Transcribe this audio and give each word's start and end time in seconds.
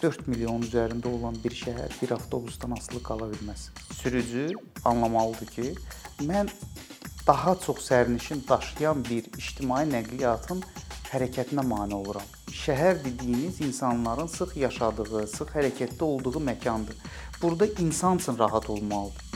4 0.00 0.28
milyon 0.32 0.62
üzərində 0.64 1.10
olan 1.12 1.34
bir 1.42 1.52
şəhər 1.52 1.92
bir 2.00 2.14
avtobusdan 2.16 2.72
asılı 2.72 3.02
qala 3.04 3.26
bilməz. 3.34 3.66
Sürücü 3.98 4.46
anlamalıdır 4.88 5.50
ki, 5.52 5.66
mən 6.24 6.48
daha 7.26 7.52
çox 7.60 7.82
sərnişin 7.90 8.40
daşıyan 8.48 9.04
bir 9.04 9.28
ictimai 9.36 9.84
nəqliyyatın 9.90 10.64
hərəkətinə 11.10 11.66
mane 11.68 11.98
oluram. 11.98 12.24
Şəhər 12.48 13.04
dediyiniz 13.04 13.60
insanların 13.60 14.32
sıx 14.32 14.56
yaşadığı, 14.56 15.26
sıx 15.36 15.52
hərəkətdə 15.58 16.02
olduğu 16.08 16.40
məkandır. 16.48 16.96
Burada 17.42 17.68
insan 17.84 18.16
üçün 18.16 18.38
rahat 18.38 18.70
olmalıdır. 18.70 19.26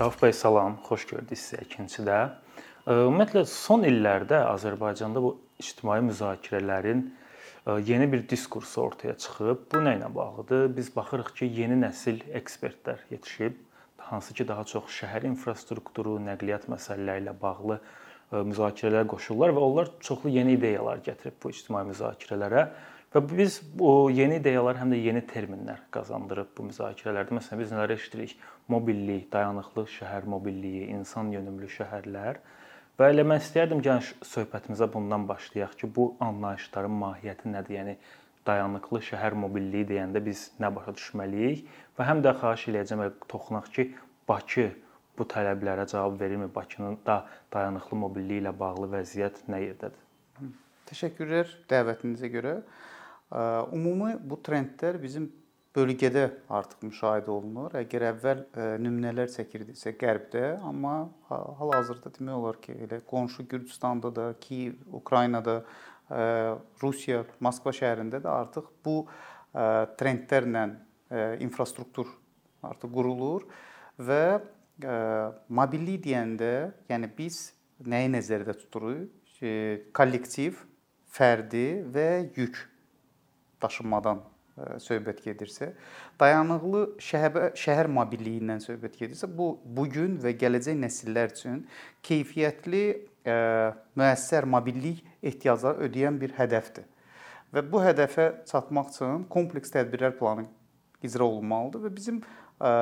Rauf 0.00 0.18
bəy 0.18 0.32
salam, 0.34 0.80
xoş 0.88 1.12
gördük 1.14 1.38
sizə 1.38 1.62
ikincidə. 1.62 2.22
Ümumiyyətlə 2.82 3.44
son 3.46 3.84
illərdə 3.86 4.40
Azərbaycanda 4.50 5.20
bu 5.22 5.36
ictimai 5.62 6.00
müzakirələrin 6.02 7.04
yeni 7.86 8.08
bir 8.10 8.24
diskursu 8.28 8.80
ortaya 8.82 9.12
çıxıb. 9.14 9.60
Bu 9.70 9.82
nə 9.84 9.92
ilə 10.00 10.08
bağlıdır? 10.10 10.64
Biz 10.74 10.88
baxırıq 10.96 11.28
ki, 11.38 11.46
yeni 11.60 11.76
nəsil 11.78 12.18
ekspertlər 12.34 13.04
yetişib, 13.12 13.54
hansı 14.02 14.34
ki, 14.34 14.48
daha 14.48 14.64
çox 14.66 14.88
şəhər 14.96 15.28
infrastrukturu, 15.28 16.16
nəqliyyat 16.26 16.66
məsələləri 16.72 17.22
ilə 17.22 17.36
bağlı 17.42 17.76
müzakirələr 18.50 19.06
qoşurlar 19.12 19.54
və 19.54 19.62
onlar 19.62 19.92
çoxlu 20.02 20.32
yeni 20.34 20.56
ideyalar 20.58 21.04
gətirib 21.06 21.36
bu 21.38 21.52
ictimai 21.54 21.84
müzakirələrə. 21.92 22.64
Və 23.14 23.22
biz 23.28 23.60
bu 23.78 24.10
yeni 24.10 24.40
ideyalar 24.40 24.80
həm 24.80 24.96
də 24.96 24.98
yeni 25.04 25.22
terminlər 25.30 25.84
qazandırıb 25.94 26.50
bu 26.58 26.66
müzakirələrdə. 26.72 27.38
Məsələn, 27.38 27.62
biz 27.62 27.76
nələr 27.76 27.94
eşidirik? 27.94 28.34
Mobillik, 28.72 29.30
dayanıqlı 29.30 29.86
şəhər 30.00 30.26
mobilliyi, 30.34 30.88
insan 30.96 31.30
yönümlü 31.30 31.70
şəhərlər. 31.76 32.42
Və 33.02 33.08
eləmək 33.10 33.40
istəyərdim 33.42 33.80
ki, 33.82 33.94
söhbətimizə 34.30 34.86
bundan 34.94 35.24
başlayaq 35.26 35.72
ki, 35.80 35.88
bu 35.90 36.04
anlayışların 36.22 36.92
mahiyyəti 37.00 37.50
nədir? 37.50 37.74
Yəni 37.74 37.94
dayanıqlı 38.46 39.00
şəhər 39.08 39.34
mobilliyi 39.42 39.88
deyəndə 39.88 40.22
biz 40.22 40.44
nə 40.62 40.70
başa 40.76 40.94
düşməliyik? 41.00 41.64
Və 41.98 42.06
həm 42.06 42.22
də 42.22 42.36
xahiş 42.38 42.68
eləyəcəm 42.70 43.02
toxunaq 43.32 43.66
ki, 43.74 43.88
Bakı 44.28 44.68
bu 45.18 45.26
tələblərə 45.34 45.88
cavab 45.90 46.20
verirmi? 46.20 46.46
Bakının 46.54 47.00
da 47.06 47.24
dayanıqlı 47.50 47.98
mobilliyi 48.04 48.44
ilə 48.44 48.54
bağlı 48.62 48.92
vəziyyət 48.94 49.42
nə 49.50 49.64
yerdədir? 49.64 50.52
Təşəkkürlər 50.92 51.50
dəvətinizə 51.74 52.30
görə. 52.30 52.54
Ümumi 53.74 54.14
bu 54.22 54.38
trendlər 54.46 55.02
bizim 55.02 55.26
bölgədə 55.76 56.24
artıq 56.52 56.84
müşahidə 56.86 57.32
olunur. 57.32 57.74
Əgər 57.80 58.06
əvvəl 58.10 58.42
nümunələr 58.82 59.30
çəkirdiksə 59.32 59.94
qərbdə, 60.00 60.44
amma 60.68 61.08
hal-hazırda 61.30 62.12
demək 62.18 62.38
olar 62.38 62.60
ki, 62.62 62.76
elə 62.86 63.00
qonşu 63.08 63.46
Gürcüstanda 63.48 64.12
da, 64.14 64.30
Kiyev, 64.40 64.76
Ukraynada, 65.00 65.62
Rusiya, 66.82 67.22
Moskva 67.40 67.72
şəhərində 67.76 68.20
də 68.22 68.32
artıq 68.32 68.68
bu 68.84 68.96
trendlərlə 69.52 70.66
infrastruktur 71.44 72.10
artıq 72.64 72.92
qurulur 72.92 73.48
və 74.00 74.24
mobillik 75.52 76.04
deyəndə, 76.04 76.52
yəni 76.92 77.10
biz 77.16 77.48
nəyi 77.84 78.12
nəzərdə 78.12 78.56
tuturuq? 78.60 79.08
Kollektiv, 79.96 80.60
fərdi 81.10 81.82
və 81.90 82.08
yük 82.36 82.60
daşınmadan 83.62 84.20
e, 84.22 84.31
söhbət 84.56 85.22
gedirsə, 85.24 85.70
dayanıqlı 86.20 86.82
şəhər 87.00 87.54
şəhər 87.56 87.88
mobilliyindən 87.92 88.60
söhbət 88.60 88.98
gedirsə, 89.00 89.28
bu 89.28 89.54
bu 89.64 89.86
gün 89.90 90.18
və 90.20 90.34
gələcək 90.40 90.76
nəsillər 90.82 91.32
üçün 91.32 91.62
keyfiyyətli 92.04 92.82
ə, 92.92 92.96
e, 93.32 93.36
müəssər 93.96 94.44
mobillik 94.44 95.00
ehtiyacları 95.22 95.88
ödəyən 95.88 96.20
bir 96.20 96.36
hədəfdir. 96.36 96.84
Və 97.52 97.64
bu 97.68 97.80
hədəfə 97.84 98.28
çatmaq 98.48 98.92
üçün 98.92 99.24
kompleks 99.32 99.72
tədbirlər 99.72 100.16
planı 100.20 100.46
icra 101.02 101.24
olunmalıdır 101.24 101.86
və 101.86 101.94
bizim 101.96 102.20
e, 102.20 102.72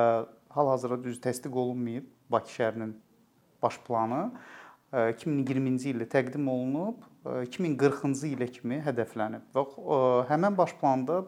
hal-hazırda 0.51 1.03
düz 1.03 1.21
təsdiq 1.23 1.55
olunmayıb 1.55 2.09
Bakı 2.31 2.51
şəhərinin 2.55 2.91
baş 3.63 3.79
planı 3.87 4.25
2020-ci 4.91 5.91
ildə 5.93 6.05
təqdim 6.11 6.47
olunub, 6.51 7.03
2040-cı 7.25 8.31
ilə 8.33 8.47
kimi 8.51 8.79
hədəflənib 8.83 9.55
və 9.55 9.63
həmin 10.27 10.55
baş 10.57 10.73
planda 10.79 11.21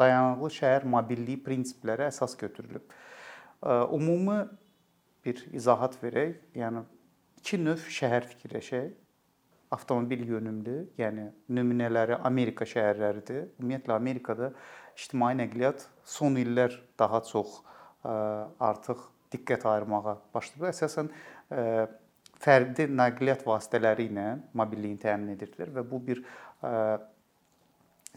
dayanıqlı 0.00 0.50
şəhər 0.56 0.88
mobilliyi 0.88 1.38
prinsipləri 1.44 2.08
əsas 2.08 2.34
götürülüb. 2.40 2.88
Ümumi 3.68 4.40
bir 5.24 5.44
izahat 5.52 5.98
verək, 6.00 6.40
yəni 6.56 6.82
iki 7.42 7.60
növ 7.60 7.86
şəhər 8.00 8.26
fikirləşək. 8.32 8.90
Avtomobil 9.70 10.24
yönümlü, 10.26 10.76
yəni 10.98 11.28
nümunələri 11.54 12.16
Amerika 12.26 12.66
şəhərləridir. 12.66 13.52
Ümumiyyətlə 13.60 13.94
Amerikada 13.94 14.48
ictimai 14.96 15.36
nəqliyyat 15.38 15.84
son 16.02 16.34
illər 16.40 16.74
daha 16.98 17.20
çox 17.28 17.60
artıq 18.02 19.04
diqqət 19.30 19.68
ayırmağa 19.70 20.16
başlayıb. 20.34 20.66
Əsasən 20.72 21.12
fərdi 22.42 22.88
nəqliyyat 22.90 23.46
vasitələri 23.46 24.08
ilə 24.10 24.26
mobilliyin 24.58 24.98
təmin 25.04 25.36
edirdilər 25.36 25.70
və 25.76 25.86
bu 25.86 26.02
bir 26.08 26.24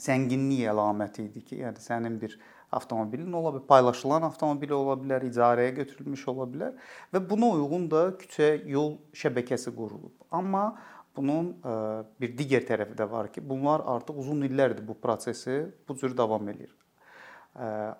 zənginlik 0.01 0.67
əlaməti 0.71 1.27
idi 1.27 1.43
ki, 1.45 1.59
yəni 1.63 1.81
sənin 1.83 2.17
bir 2.21 2.35
avtomobilin 2.73 3.33
ola 3.37 3.53
bilər, 3.53 3.65
paylaşılan 3.69 4.27
avtomobil 4.29 4.73
ola 4.73 4.97
bilər, 5.01 5.25
icarəyə 5.29 5.75
götürülmüş 5.81 6.25
ola 6.33 6.47
bilər 6.49 6.75
və 7.13 7.21
buna 7.29 7.51
uyğun 7.57 7.89
da 7.91 8.03
küçə, 8.19 8.55
yol 8.69 8.97
şəbəkəsi 9.17 9.73
qurulub. 9.75 10.13
Amma 10.33 10.71
bunun 11.15 11.51
ə, 11.61 11.75
bir 12.21 12.33
digər 12.37 12.65
tərəfi 12.69 12.97
də 12.97 13.09
var 13.09 13.29
ki, 13.33 13.43
bunlar 13.45 13.85
artıq 13.95 14.17
uzun 14.23 14.41
illərdir 14.47 14.85
bu 14.87 14.97
prosesi 14.97 15.67
bu 15.87 15.97
cür 15.99 16.17
davam 16.17 16.49
eləyir. 16.49 16.73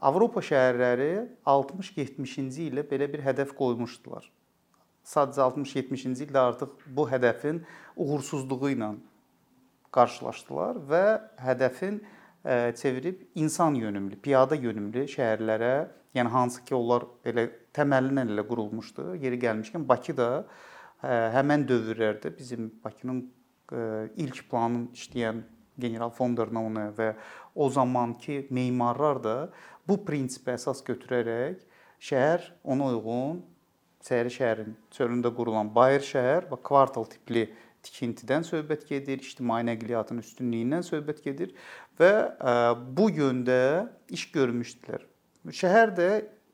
Avropa 0.01 0.41
şəhərləri 0.41 1.11
60-70-ci 1.45 2.71
ildə 2.71 2.87
belə 2.89 3.05
bir 3.11 3.21
hədəf 3.21 3.51
qoymuşdular 3.53 4.25
sadəcə 5.07 5.43
60-70-ci 5.51 6.27
ildə 6.27 6.41
artıq 6.41 6.75
bu 6.95 7.05
hədəfin 7.11 7.61
uğursuzluğu 7.99 8.71
ilə 8.75 8.93
qarşılaşdılar 9.93 10.79
və 10.89 11.05
hədəfin 11.43 12.01
e, 12.45 12.73
çevirib 12.77 13.21
insan 13.35 13.75
yönümlü, 13.75 14.19
piyada 14.21 14.55
yönümlü 14.55 15.05
şəhərlərə, 15.13 15.73
yəni 16.15 16.29
hansı 16.33 16.63
ki 16.65 16.75
onlar 16.75 17.07
elə 17.25 17.47
təməlindən 17.75 18.33
elə 18.33 18.45
qurulmuşdu. 18.47 19.15
Yeri 19.21 19.39
gəlmişkən 19.41 19.87
Bakı 19.89 20.17
da 20.17 20.29
e, 21.03 21.13
həmin 21.37 21.67
dövrlərdə 21.69 22.33
bizim 22.37 22.71
Bakının 22.83 23.23
e, 23.71 24.09
ilk 24.25 24.43
planın 24.49 24.89
işləyən 24.97 25.43
general 25.79 26.13
fon 26.13 26.37
Dernavne 26.37 26.89
və 26.97 27.13
o 27.55 27.69
zamanki 27.69 28.47
memarlar 28.49 29.23
da 29.23 29.37
bu 29.87 29.97
prinsipi 30.05 30.53
əsas 30.53 30.83
götürərək 30.85 31.61
şəhər 32.03 32.51
ona 32.63 32.93
uyğun 32.93 33.41
Səhəri 34.03 34.31
şəhərin 34.35 34.73
çölündə 34.91 35.29
qurulan 35.31 35.69
Bayır 35.71 36.03
şəhər 36.03 36.49
və 36.49 36.57
kvartal 36.67 37.05
tipli 37.07 37.45
tikintidən 37.83 38.45
söhbət 38.47 38.85
gedir, 38.89 39.19
ictimai 39.21 39.61
nəqliyyatın 39.67 40.21
üstünlüyündən 40.23 40.85
söhbət 40.87 41.23
gedir 41.25 41.53
və 41.99 42.11
e, 42.33 42.53
bu 42.97 43.09
yöndə 43.11 43.89
iş 44.13 44.29
görmüşdülər. 44.33 45.03
Şəhər 45.51 45.95
də 45.97 46.09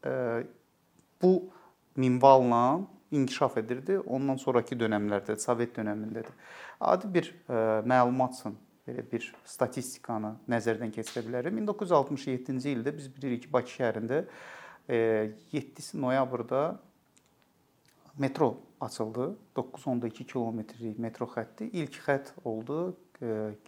e, 0.06 0.14
bu 1.22 1.34
minvalla 2.00 2.82
inkişaf 3.12 3.58
edirdi. 3.58 4.00
Ondan 4.00 4.40
sonrakı 4.42 4.78
dövrlərdə, 4.80 5.38
Sovet 5.42 5.76
dövründə 5.78 6.26
də 6.26 6.34
adi 6.80 7.14
bir 7.14 7.32
e, 7.32 7.62
məlumat 7.90 8.40
üçün 8.40 8.58
belə 8.90 9.06
bir 9.12 9.28
statistikanı 9.46 10.34
nəzərdən 10.50 10.94
keçirə 10.96 11.26
bilərəm. 11.28 11.62
1967-ci 11.62 12.74
ildə 12.74 12.96
biz 12.98 13.12
bilirik 13.14 13.46
ki, 13.46 13.54
Bakı 13.54 13.78
şəhərində 13.78 14.24
7 14.90 15.84
noyabrda 16.02 16.64
metro 18.18 18.56
açıldı. 18.82 19.38
9.2 19.56 20.26
kilometrlik 20.26 21.00
metro 21.00 21.26
xətti 21.26 21.70
ilk 21.74 22.00
xətt 22.06 22.32
oldu. 22.44 22.98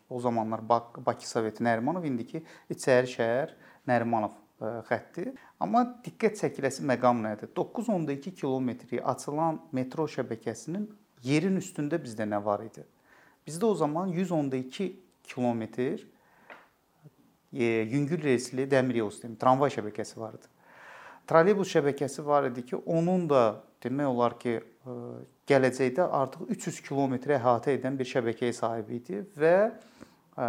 O 0.10 0.20
zamanlar 0.20 0.62
Bakı 0.70 1.28
Soveti 1.30 1.64
Nərimanov 1.64 2.06
indiki 2.08 2.44
İçəri 2.72 3.10
şəhər 3.12 3.52
Nərimanov 3.88 4.38
xətti. 4.88 5.34
Amma 5.60 5.84
diqqət 6.06 6.40
çəkiləsi 6.40 6.86
məqam 6.88 7.20
nədir? 7.26 7.52
9.2 7.58 8.32
kilometri 8.32 9.02
açılan 9.04 9.60
metro 9.76 10.08
şəbəkəsinin 10.08 10.88
yerin 11.26 11.60
üstündə 11.60 12.00
bizdə 12.00 12.30
nə 12.30 12.40
var 12.46 12.64
idi? 12.64 12.86
Bizdə 13.48 13.66
o 13.66 13.76
zaman 13.76 14.14
110.2 14.14 14.92
kilometr 15.28 16.08
yüngül 17.52 18.24
relsli 18.24 18.64
dəmir 18.72 19.02
yol 19.02 19.10
sistemi, 19.12 19.36
tramvay 19.36 19.74
şəbəkəsi 19.74 20.20
var 20.20 20.38
idi. 20.40 20.48
Trolleybus 21.28 21.74
şəbəkəsi 21.76 22.24
var 22.26 22.48
idi 22.48 22.64
ki, 22.70 22.80
onun 22.86 23.28
da 23.30 23.64
demək 23.84 24.08
olar 24.08 24.40
ki, 24.40 24.62
gələcəkdə 24.86 26.08
artıq 26.18 26.48
300 26.56 26.80
kilometrə 26.88 27.38
əhatə 27.38 27.76
edən 27.78 27.98
bir 28.00 28.08
şəbəkəyə 28.10 28.54
sahib 28.58 28.90
idi 28.96 29.20
və 29.38 29.56
e, 29.70 30.48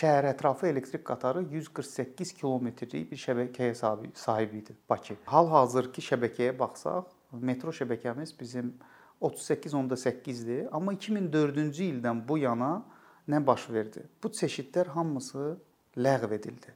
şəhər 0.00 0.28
ətrafı 0.30 0.68
elektrik 0.70 1.04
qatarı 1.06 1.42
148 1.50 2.32
kilometrlik 2.38 3.10
bir 3.10 3.22
şəbəkəyə 3.22 3.74
sahib 4.14 4.54
idi 4.60 4.76
Bakı. 4.88 5.16
Hal-hazırki 5.26 6.04
şəbəkəyə 6.04 6.54
baxsaq, 6.58 7.10
metro 7.32 7.74
şəbəkəmiz 7.74 8.36
bizim 8.38 8.74
38.8-dir, 9.20 10.68
amma 10.76 10.94
2004-cü 10.94 11.90
ildən 11.90 12.22
bu 12.28 12.38
yana 12.38 12.84
nə 13.28 13.40
baş 13.46 13.70
verdi? 13.72 14.04
Bu 14.22 14.28
çeşidlər 14.28 14.92
hamısı 14.94 15.56
ləğv 15.96 16.34
edildi. 16.36 16.74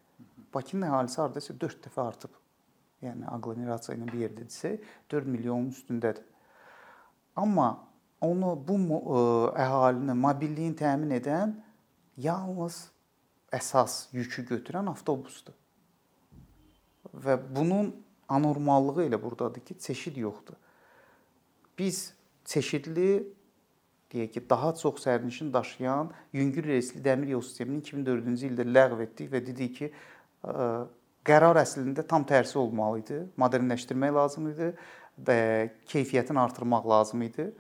Bakının 0.55 0.89
əhalisi 0.89 1.21
hardasa 1.21 1.55
4 1.61 1.85
dəfə 1.87 2.03
artıb. 2.03 2.33
Yəni 3.05 3.29
aqlomerasiya 3.31 3.97
ilə 3.97 4.09
bir 4.11 4.23
yerdə 4.25 4.49
desək 4.49 4.89
4 5.13 5.29
milyonun 5.29 5.71
üstündədir. 5.71 6.25
Amma 7.37 7.89
onu 8.21 8.55
bu 8.69 8.77
ə, 8.77 9.21
əhalinin 9.65 10.19
mobilliyin 10.19 10.75
təmin 10.77 11.15
edən 11.17 11.55
yalnız 12.21 12.89
əsas 13.53 14.09
yükü 14.13 14.45
götürən 14.51 14.91
avtobusdur. 14.93 15.55
Və 17.15 17.39
bunun 17.57 17.95
anormallığı 18.29 19.09
elə 19.09 19.23
burdadır 19.23 19.65
ki, 19.67 19.79
çeşid 19.79 20.17
yoxdur. 20.17 20.55
Biz 21.79 22.13
çeşidli 22.45 23.11
deyək 24.13 24.33
ki, 24.37 24.45
daha 24.51 24.75
çox 24.75 25.03
sərnişin 25.07 25.53
daşıyan 25.53 26.13
yüngül 26.33 26.65
relsli 26.65 27.01
dəmir 27.03 27.33
yol 27.35 27.43
sistemini 27.47 27.83
2004-cü 27.83 28.53
ildə 28.53 28.67
ləğv 28.69 29.05
etdik 29.07 29.33
və 29.33 29.43
dedik 29.47 29.77
ki, 29.79 29.93
qərar 31.27 31.61
əslində 31.61 32.05
tam 32.07 32.25
tərsi 32.29 32.59
olmalı 32.61 33.03
idi. 33.03 33.19
Modernləşdirmək 33.41 34.15
lazım 34.17 34.51
idi 34.53 34.71
və 35.27 35.41
keyfiyyətini 35.91 36.41
artırmaq 36.41 36.87
lazım 36.89 37.25
idi. 37.27 37.51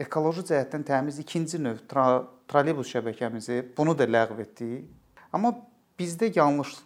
Ekoloji 0.00 0.46
cəhətdən 0.48 0.86
təmiz 0.88 1.18
ikinci 1.20 1.60
növ 1.60 1.82
trolleybus 1.90 2.92
şəbəkəmizi 2.94 3.62
bunu 3.76 3.96
da 3.98 4.06
ləğv 4.08 4.40
etdik. 4.46 4.86
Amma 5.32 5.52
bizdə 6.00 6.30
yanlış 6.34 6.78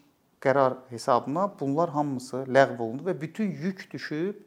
qərar 0.42 0.80
hesabına 0.90 1.46
bunlar 1.60 1.94
hamısı 1.94 2.42
ləğv 2.50 2.78
olundu 2.78 3.06
və 3.06 3.14
bütün 3.20 3.52
yük 3.64 3.86
düşüb 3.92 4.42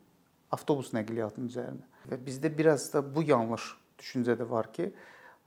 avtobus 0.52 0.92
nəqliyyatının 0.94 1.48
üzərinə. 1.50 1.88
Və 2.12 2.20
bizdə 2.24 2.52
biraz 2.58 2.90
da 2.94 3.02
bu 3.02 3.24
yanlış 3.26 3.72
düşüncə 4.00 4.36
də 4.40 4.46
var 4.50 4.70
ki, 4.76 4.92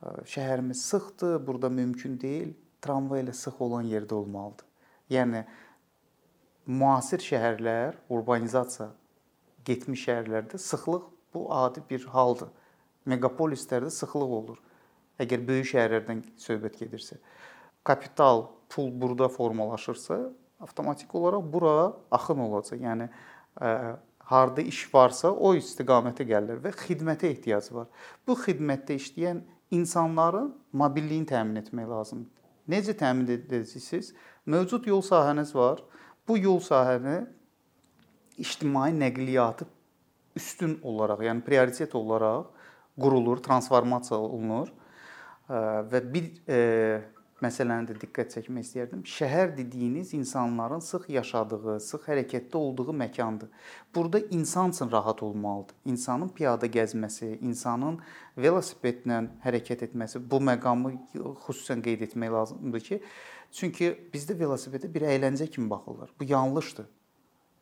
şəhərimiz 0.00 0.80
sıxdır, 0.90 1.38
burada 1.46 1.68
mümkün 1.68 2.16
deyil, 2.20 2.54
tramvay 2.82 3.22
ilə 3.24 3.36
sıx 3.36 3.60
olan 3.60 3.84
yerdə 3.88 4.16
olmalıdır. 4.16 4.66
Yəni 5.10 5.44
müasir 6.70 7.22
şəhərlər, 7.24 7.96
urbanizasiya 8.12 8.90
getmiş 9.66 10.06
şəhərlərdə 10.08 10.58
sıxlıq 10.62 11.06
bu 11.34 11.46
adi 11.54 11.82
bir 11.90 12.04
haldır. 12.14 12.50
Megapolislərdə 13.10 13.90
sıxlıq 13.94 14.36
olur. 14.40 14.60
Əgər 15.20 15.42
böyük 15.46 15.68
şəhərlərdən 15.72 16.22
söhbət 16.40 16.78
gedirsə, 16.80 17.18
kapital, 17.84 18.46
pul 18.72 18.88
burada 19.02 19.28
formalaşırsa, 19.28 20.20
avtomatik 20.60 21.14
olaraq 21.14 21.44
bura 21.52 21.74
axın 22.10 22.38
olacaq. 22.46 22.80
Yəni 22.80 23.08
harda 24.30 24.62
iş 24.62 24.82
varsa 24.94 25.32
o 25.32 25.52
istiqamətə 25.58 26.24
gəlirlər 26.28 26.60
və 26.64 26.72
xidmətə 26.84 27.32
ehtiyac 27.34 27.70
var. 27.74 27.88
Bu 28.26 28.36
xidmətdə 28.38 28.96
işləyən 29.00 29.42
insanların 29.74 30.52
mobilliyini 30.72 31.26
təmin 31.26 31.62
etmək 31.62 31.88
lazımdır. 31.90 32.30
Necə 32.70 32.94
təmin 32.94 33.26
edəcəksiniz? 33.26 34.12
Mövcud 34.46 34.86
yol 34.86 35.02
sahəniz 35.04 35.54
var. 35.54 35.82
Bu 36.28 36.38
yol 36.38 36.60
sahəni 36.64 37.24
ictimai 38.38 38.92
nəqliyyatı 38.96 39.66
üstün 40.36 40.78
olaraq, 40.82 41.24
yəni 41.26 41.44
prioritet 41.44 41.94
olaraq 41.94 42.46
qurulur, 43.00 43.40
transformasiya 43.42 44.18
olunur 44.18 44.70
və 45.50 46.00
bir 46.12 46.28
e, 46.46 46.58
məsələni 47.42 47.88
də 47.88 47.96
diqqət 48.02 48.34
çəkmək 48.36 48.66
istəyirdim. 48.66 49.02
Şəhər 49.08 49.54
dediyiniz 49.56 50.12
insanların 50.14 50.82
sıx 50.84 51.08
yaşadığı, 51.10 51.78
sıx 51.82 52.06
hərəkətdə 52.08 52.60
olduğu 52.60 52.94
məkandır. 53.02 53.48
Burada 53.94 54.20
insan 54.30 54.70
üçün 54.70 54.92
rahat 54.92 55.22
olmalıdır. 55.22 55.74
İnsanın 55.84 56.28
piyada 56.36 56.68
gəzməsi, 56.70 57.38
insanın 57.40 57.98
velosipedlə 58.36 59.22
hərəkət 59.44 59.88
etməsi 59.88 60.22
bu 60.30 60.42
məqamı 60.50 60.94
xüsusən 61.46 61.82
qeyd 61.84 62.06
etmək 62.10 62.32
lazımdır 62.36 62.86
ki, 62.90 63.00
çünki 63.52 63.92
bizdə 64.12 64.36
velosipedə 64.38 64.90
bir 64.92 65.06
əyləncə 65.10 65.48
kimi 65.50 65.70
baxırlar. 65.70 66.10
Bu 66.20 66.24
yanlışdır. 66.28 66.86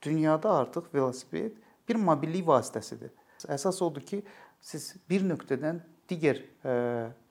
Dünyada 0.02 0.52
artıq 0.52 0.90
velosiped 0.94 1.56
bir 1.88 1.96
mobillik 1.96 2.46
vasitəsidir. 2.46 3.10
Əsas 3.48 3.80
odur 3.82 4.02
ki, 4.02 4.22
siz 4.60 4.94
bir 5.10 5.24
nöqtədən 5.26 5.80
digər 6.10 6.42
ə, 6.64 6.74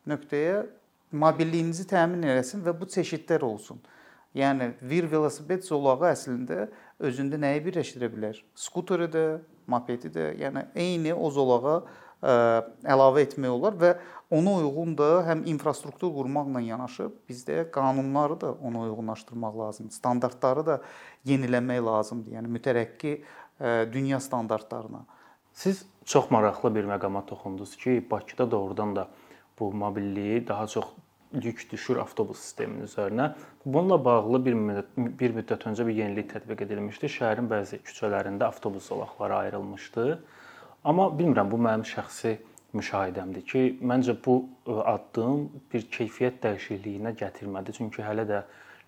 nöqtəyə 0.07 0.65
mobilliyinizi 1.11 1.87
təmin 1.87 2.25
eləsin 2.27 2.63
və 2.65 2.73
bu 2.79 2.87
çeşidlər 2.91 3.45
olsun. 3.47 3.79
Yəni 4.37 4.73
vir 4.81 5.07
velosiped 5.09 5.63
zolağı 5.65 6.11
əslində 6.11 6.67
özündə 6.99 7.39
nəyi 7.41 7.63
birləşdirə 7.65 8.09
bilər? 8.13 8.41
Skuteri 8.55 9.07
də, 9.11 9.23
mopedi 9.67 10.11
də, 10.13 10.33
yəni 10.41 10.67
eyni 10.75 11.13
o 11.13 11.29
zolağa 11.31 11.79
əlavə 12.21 13.23
etmək 13.27 13.51
olar 13.51 13.75
və 13.77 13.91
ona 14.33 14.57
uyğun 14.59 14.95
da 14.97 15.09
həm 15.27 15.45
infrastruktur 15.47 16.09
qurmaqla 16.15 16.61
yanaşı 16.65 17.09
bizdə 17.29 17.69
qanunları 17.71 18.41
da 18.41 18.51
ona 18.53 18.81
uyğunlaşdırmaq 18.87 19.59
lazımdır. 19.59 19.93
Standartları 19.93 20.65
da 20.65 20.79
yeniləmək 21.25 21.83
lazımdır. 21.85 22.39
Yəni 22.39 22.51
mütərəqqi 22.57 23.13
dünya 23.93 24.19
standartlarına. 24.19 25.05
Siz 25.53 25.85
çox 26.05 26.31
maraqlı 26.31 26.75
bir 26.75 26.85
məqama 26.85 27.25
toxundunuz 27.25 27.75
ki, 27.75 28.05
Bakıda 28.11 28.51
doğrudan 28.51 28.95
da 28.95 29.07
bu 29.59 29.73
mobilliyi 29.73 30.47
daha 30.47 30.67
çox 30.67 30.85
yük 31.33 31.71
düşür 31.71 31.97
avtobus 31.97 32.39
sisteminin 32.39 32.85
üzərinə. 32.85 33.31
Bununla 33.65 33.97
bağlı 34.05 34.45
bir 34.45 34.53
müddət, 34.53 34.91
bir 34.95 35.33
müddət 35.35 35.65
öncə 35.67 35.87
bir 35.87 35.95
yenilik 35.97 36.29
tətbiq 36.31 36.61
edilmişdi. 36.63 37.09
Şəhərin 37.11 37.49
bəzi 37.51 37.81
küçələrində 37.83 38.47
avtobus 38.47 38.87
zolaqları 38.87 39.35
ayrılmışdı. 39.35 40.05
Amma 40.87 41.09
bilmirəm, 41.19 41.49
bu 41.51 41.57
mənim 41.59 41.81
şəxsi 41.83 42.29
müşahidəmdir 42.77 43.43
ki, 43.49 43.61
məncə 43.91 44.13
bu 44.23 44.37
e, 44.47 44.75
addım 44.87 45.41
bir 45.73 45.83
keyfiyyət 45.91 46.37
dəyişikliyinə 46.45 47.11
gətirmədi. 47.19 47.73
Çünki 47.75 48.05
hələ 48.05 48.23
də 48.29 48.37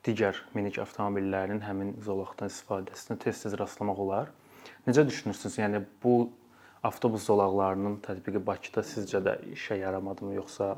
digər 0.08 0.40
minik 0.56 0.80
avtomobillərin 0.80 1.60
həmin 1.66 1.98
zolaqdan 2.06 2.48
istifadəsinə 2.54 3.18
tez-tez 3.26 3.58
rastlamaq 3.60 4.00
olar. 4.06 4.32
Necə 4.88 5.04
düşünürsünüz? 5.10 5.58
Yəni 5.60 5.82
bu 6.04 6.14
avtobus 6.88 7.28
zolaqlarının 7.28 8.00
tətbiqi 8.08 8.46
Bakıda 8.48 8.86
sizcə 8.88 9.20
də 9.26 9.36
işə 9.58 9.82
yaramadımı, 9.82 10.38
yoxsa 10.40 10.78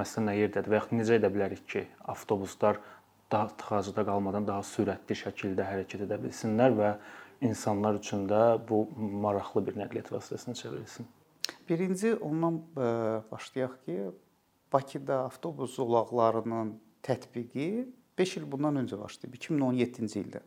məsələ 0.00 0.30
nə 0.30 0.38
yerdədir 0.38 0.72
və 0.72 0.80
yaxud 0.80 0.96
necə 0.96 1.18
edə 1.20 1.28
bilərik 1.34 1.68
ki, 1.74 1.84
avtobuslar 2.14 2.80
daha 3.32 3.52
tıxacda 3.60 4.06
qalmadan 4.08 4.48
daha 4.48 4.64
sürətli 4.64 5.20
şəkildə 5.26 5.68
hərəkət 5.68 6.06
edə 6.08 6.22
bilsinlər 6.24 6.80
və 6.80 6.96
insanlar 7.40 7.94
üçün 7.94 8.28
də 8.28 8.40
bu 8.68 8.84
maraqlı 8.98 9.66
bir 9.66 9.76
nəqliyyat 9.78 10.10
vasitəsinə 10.12 10.54
çevrilsin. 10.54 11.06
Birinci 11.68 12.14
ondan 12.14 12.54
e, 12.76 12.86
başlayaq 13.30 13.74
ki, 13.86 13.98
Bakıda 14.72 15.18
avtobus 15.24 15.74
zolaqlarının 15.74 16.80
tətbiqi 17.02 17.88
5 18.18 18.36
il 18.36 18.46
bundan 18.52 18.76
öncə 18.80 18.98
başlayıb, 18.98 19.34
2017-ci 19.38 20.22
ildə. 20.22 20.40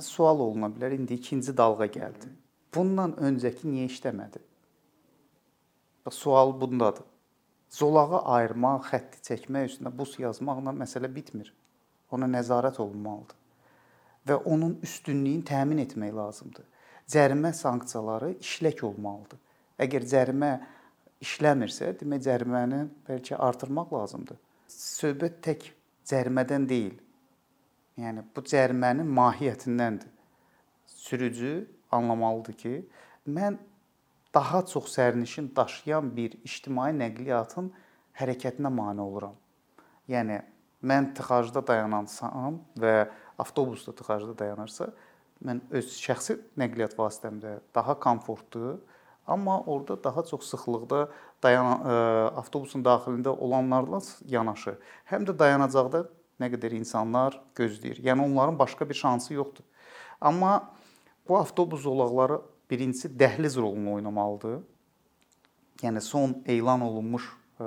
Sual 0.00 0.40
oluna 0.44 0.68
bilər, 0.70 0.94
indi 0.94 1.16
ikinci 1.18 1.56
dalğa 1.56 1.88
gəldi. 1.96 2.30
Bundan 2.74 3.16
öncəki 3.16 3.66
niyə 3.70 3.88
işləmədi? 3.90 4.42
Sual 6.10 6.52
bundadır. 6.60 7.08
Zolağı 7.74 8.20
ayırmaq, 8.36 8.86
xətti 8.92 9.24
çəkmək, 9.30 9.72
üstünə 9.72 9.90
bus 9.98 10.14
yazmaqla 10.20 10.76
məsələ 10.84 11.10
bitmir. 11.14 11.50
Ona 12.14 12.28
nəzarət 12.30 12.78
olunmalıdır 12.80 13.45
və 14.26 14.38
onun 14.44 14.78
üstünlüyünü 14.82 15.44
təmin 15.46 15.82
etmək 15.84 16.14
lazımdır. 16.16 16.64
Cərimə 17.10 17.52
sanksiyaları 17.54 18.32
işlək 18.42 18.82
olmalıdır. 18.86 19.38
Əgər 19.78 20.06
cərimə 20.10 20.50
işləmirsə, 21.22 21.92
demək 22.00 22.24
cəriməni 22.26 22.80
bəlkə 23.06 23.38
artırmaq 23.48 23.92
lazımdır. 23.94 24.38
Söhbət 24.72 25.38
tək 25.44 25.68
cərimədən 26.10 26.66
deyil. 26.68 26.96
Yəni 28.00 28.26
bu 28.34 28.42
cərimənin 28.44 29.08
mahiyyətindəndir. 29.16 30.10
Sürücü 30.86 31.54
anlamalıdır 31.92 32.58
ki, 32.58 32.74
mən 33.26 33.58
daha 34.34 34.66
çox 34.66 34.90
sərnişin 34.98 35.52
daşıyan 35.56 36.10
bir 36.16 36.34
ictimai 36.44 36.90
nəqliyyatın 36.98 37.70
hərəkətinə 38.18 38.70
mane 38.72 39.00
oluram. 39.00 39.36
Yəni 40.08 40.42
mən 40.84 41.12
tıxacda 41.16 41.62
dayanansam 41.66 42.60
və 42.78 42.96
avtobusda 43.38 43.94
tıxacda 43.96 44.36
dayanırsa, 44.38 44.90
mən 45.44 45.62
öz 45.70 45.88
şəxsi 46.00 46.38
nəqliyyat 46.58 46.96
vasitəmdə 46.98 47.58
daha 47.74 47.98
komfortlu, 48.00 48.78
amma 49.26 49.60
orada 49.66 49.98
daha 50.04 50.24
çox 50.24 50.48
sıxlıqda 50.52 51.06
dayan 51.42 51.66
ə, 51.66 51.96
avtobusun 52.42 52.84
daxilində 52.86 53.34
olanlarla 53.34 54.00
yanaşı, 54.30 54.78
həm 55.10 55.26
də 55.28 55.36
dayanacaqda 55.38 56.06
nə 56.40 56.50
qədər 56.52 56.76
insanlar 56.76 57.40
gözləyir. 57.56 58.00
Yəni 58.04 58.24
onların 58.28 58.58
başqa 58.58 58.88
bir 58.88 58.94
şansı 58.94 59.34
yoxdur. 59.34 59.64
Amma 60.20 60.72
Bu 61.28 61.38
avtobus 61.38 61.82
zolaqları 61.82 62.40
birincisi 62.70 63.08
dəhliz 63.08 63.56
rolunu 63.56 63.92
oynamalıdır. 63.94 64.60
Yəni 65.82 66.00
son 66.00 66.36
elan 66.46 66.80
olunmuş 66.80 67.26
ə, 67.60 67.66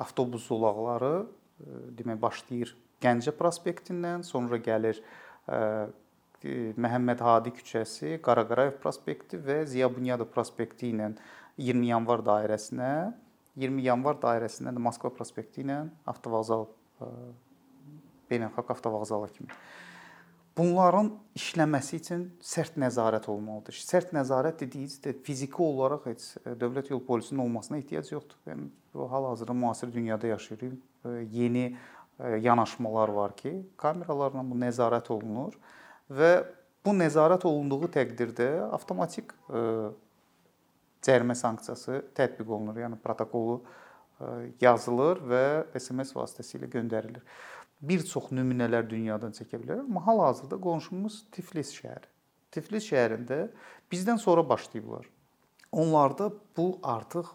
avtobus 0.00 0.48
zolaqları 0.48 1.12
ə, 1.20 1.26
e, 1.60 1.82
demək 1.98 2.20
başlayır 2.22 2.72
Gəncə 3.04 3.34
prospektindən, 3.36 4.24
sonra 4.26 4.58
gəlir 4.64 5.00
ə, 5.00 5.58
e, 6.44 6.72
Məhəmməd 6.80 7.22
Hadi 7.24 7.52
küçəsi, 7.56 8.18
Qaraqarayev 8.24 8.78
prospekti 8.82 9.40
və 9.40 9.62
Ziya 9.68 9.90
Bunyadov 9.92 10.32
prospekti 10.32 10.90
ilə 10.92 11.12
20 11.60 11.86
yanvar 11.92 12.24
dairəsinə, 12.26 12.90
20 13.60 13.86
yanvar 13.86 14.18
dairəsindən 14.22 14.76
də 14.76 14.82
Moskva 14.82 15.12
prospekti 15.14 15.62
ilə 15.62 15.84
avtovağzal 16.10 16.66
beynəlxalq 18.30 18.70
avtovağzala 18.74 19.28
kimi. 19.32 19.48
Bunların 20.54 21.08
işləməsi 21.34 21.98
üçün 21.98 22.20
sərt 22.44 22.76
nəzarət 22.78 23.26
olmalıdır. 23.30 23.74
Sərt 23.74 24.12
nəzarət 24.14 24.60
dediyiniz 24.62 25.00
də 25.02 25.16
fiziki 25.26 25.58
olaraq 25.64 26.06
heç 26.12 26.28
dövlət 26.60 26.92
yol 26.92 27.02
polisinin 27.02 27.42
olmasına 27.42 27.80
ehtiyac 27.80 28.12
yoxdur. 28.12 28.38
Yəni 28.46 28.68
bu 28.94 29.08
hal-hazırda 29.10 29.56
müasir 29.58 29.90
dünyada 29.92 30.30
yaşayırıq. 30.30 30.76
Yeni 31.32 31.64
yanaşmalar 32.18 33.08
var 33.08 33.36
ki, 33.36 33.56
kameralarla 33.76 34.44
bu 34.46 34.58
nəzarət 34.60 35.10
olunur 35.10 35.56
və 36.10 36.30
bu 36.84 36.92
nəzarət 36.94 37.46
olunduğu 37.48 37.88
təqdirdə 37.96 38.48
avtomatik 38.76 39.32
cərimə 41.04 41.34
sanksiyası 41.36 42.02
tətbiq 42.16 42.48
olunur. 42.48 42.78
Yəni 42.84 43.00
protokolu 43.02 43.58
yazılır 44.62 45.20
və 45.26 45.44
SMS 45.80 46.14
vasitəsilə 46.16 46.70
göndərilir. 46.70 47.24
Bir 47.84 48.04
çox 48.06 48.30
nümunələr 48.32 48.86
dünyadan 48.88 49.34
çəkə 49.36 49.58
bilərəm, 49.60 49.88
amma 49.90 50.04
hal-hazırda 50.06 50.56
qonşumuz 50.62 51.24
Tiflis 51.34 51.74
şəhəri. 51.74 52.06
Tiflis 52.54 52.86
şəhərində 52.86 53.48
bizdən 53.92 54.20
sonra 54.22 54.44
başlayıblar. 54.48 55.08
Onlarda 55.74 56.30
bu 56.56 56.78
artıq 56.80 57.32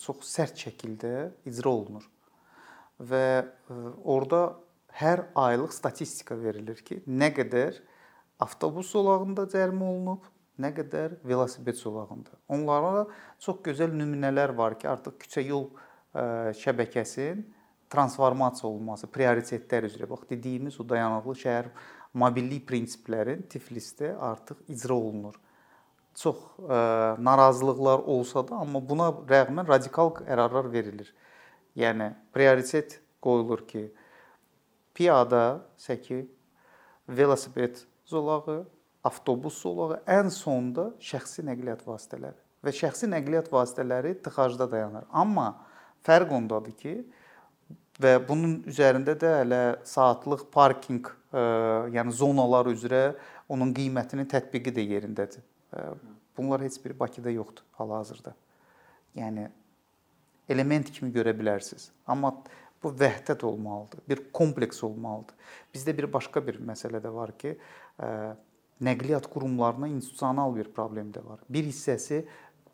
çox 0.00 0.22
sərt 0.30 0.56
şəkildə 0.62 1.32
icra 1.50 1.72
olunur. 1.74 2.06
Və 3.00 3.46
orada 4.04 4.56
hər 4.94 5.26
aylıq 5.34 5.72
statistika 5.74 6.36
verilir 6.38 6.78
ki, 6.86 7.00
nə 7.06 7.32
qədər 7.34 7.80
avtobus 8.42 8.92
zolağında 8.94 9.48
cərimə 9.50 9.88
olunub, 9.88 10.28
nə 10.60 10.70
qədər 10.76 11.18
velosiped 11.26 11.74
zolağında. 11.80 12.36
Onlara 12.48 13.06
çox 13.42 13.58
gözəl 13.64 13.90
nümunələr 13.90 14.54
var 14.56 14.78
ki, 14.78 14.86
artıq 14.88 15.18
küçə 15.24 15.42
yol 15.48 15.70
şəbəkəsinin 16.14 17.42
transformasiya 17.90 18.68
olunması, 18.70 19.08
prioritetlər 19.10 19.88
üzrə 19.88 20.08
bax 20.10 20.28
dediyimiz 20.30 20.78
o 20.80 20.86
dayanıqlı 20.88 21.34
şəhər 21.42 21.70
mobillik 22.14 22.66
prinsipləri 22.68 23.40
Tiflisdə 23.50 24.14
artıq 24.22 24.62
icra 24.70 24.94
olunur. 24.94 25.34
Çox 26.14 26.38
ə, 26.62 26.78
narazılıqlar 27.18 28.04
olsa 28.06 28.44
da, 28.46 28.60
amma 28.62 28.78
buna 28.78 29.10
rəğmən 29.26 29.66
radikal 29.66 30.12
qərarlar 30.14 30.70
verilir. 30.70 31.10
Yəni 31.78 32.12
prioritet 32.34 33.00
qoyulur 33.24 33.64
ki, 33.66 33.88
piyada 34.94 35.64
səki, 35.80 36.22
velosiped 37.08 37.82
zolağı, 38.06 38.62
avtobus 39.04 39.58
zolağı, 39.64 39.98
ən 40.06 40.30
sonda 40.32 40.92
şəxsi 41.02 41.44
nəqliyyat 41.44 41.82
vasitələri 41.86 42.40
və 42.64 42.72
şəxsi 42.72 43.08
nəqliyyat 43.12 43.50
vasitələri 43.52 44.14
tıxacda 44.24 44.68
dayanır. 44.70 45.04
Amma 45.12 45.50
fərq 46.06 46.32
ondadır 46.38 46.76
ki, 46.78 46.94
və 48.00 48.16
bunun 48.26 48.56
üzərində 48.70 49.14
də 49.18 49.32
hələ 49.40 49.62
saatlıq 49.86 50.46
parkinq, 50.54 51.10
ə, 51.30 51.42
yəni 51.94 52.14
zonalar 52.14 52.70
üzrə 52.72 53.04
onun 53.48 53.74
qiymətinin 53.76 54.28
tətbiqi 54.30 54.72
də 54.74 54.86
yerindədir. 54.94 55.44
Ə, 55.74 55.90
bunlar 56.36 56.64
heç 56.64 56.80
biri 56.82 56.96
Bakıda 56.98 57.34
yoxdur 57.34 57.66
hal-hazırda. 57.78 58.34
Yəni 59.18 59.46
element 60.48 60.90
kimi 60.92 61.12
görə 61.14 61.34
bilərsiniz. 61.36 61.90
Amma 62.06 62.34
bu 62.82 62.92
vəhdət 63.00 63.44
olmalıdır, 63.48 64.02
bir 64.08 64.24
kompleks 64.32 64.82
olmalıdır. 64.84 65.36
Bizdə 65.74 65.96
bir 65.96 66.10
başqa 66.12 66.42
bir 66.46 66.60
məsələ 66.60 67.00
də 67.00 67.12
var 67.12 67.32
ki, 67.40 67.54
ə, 67.98 68.08
nəqliyyat 68.84 69.28
qurumlarına 69.32 69.88
institusional 69.88 70.54
bir 70.56 70.68
problem 70.74 71.12
də 71.14 71.22
var. 71.24 71.40
Bir 71.48 71.64
hissəsi 71.64 72.24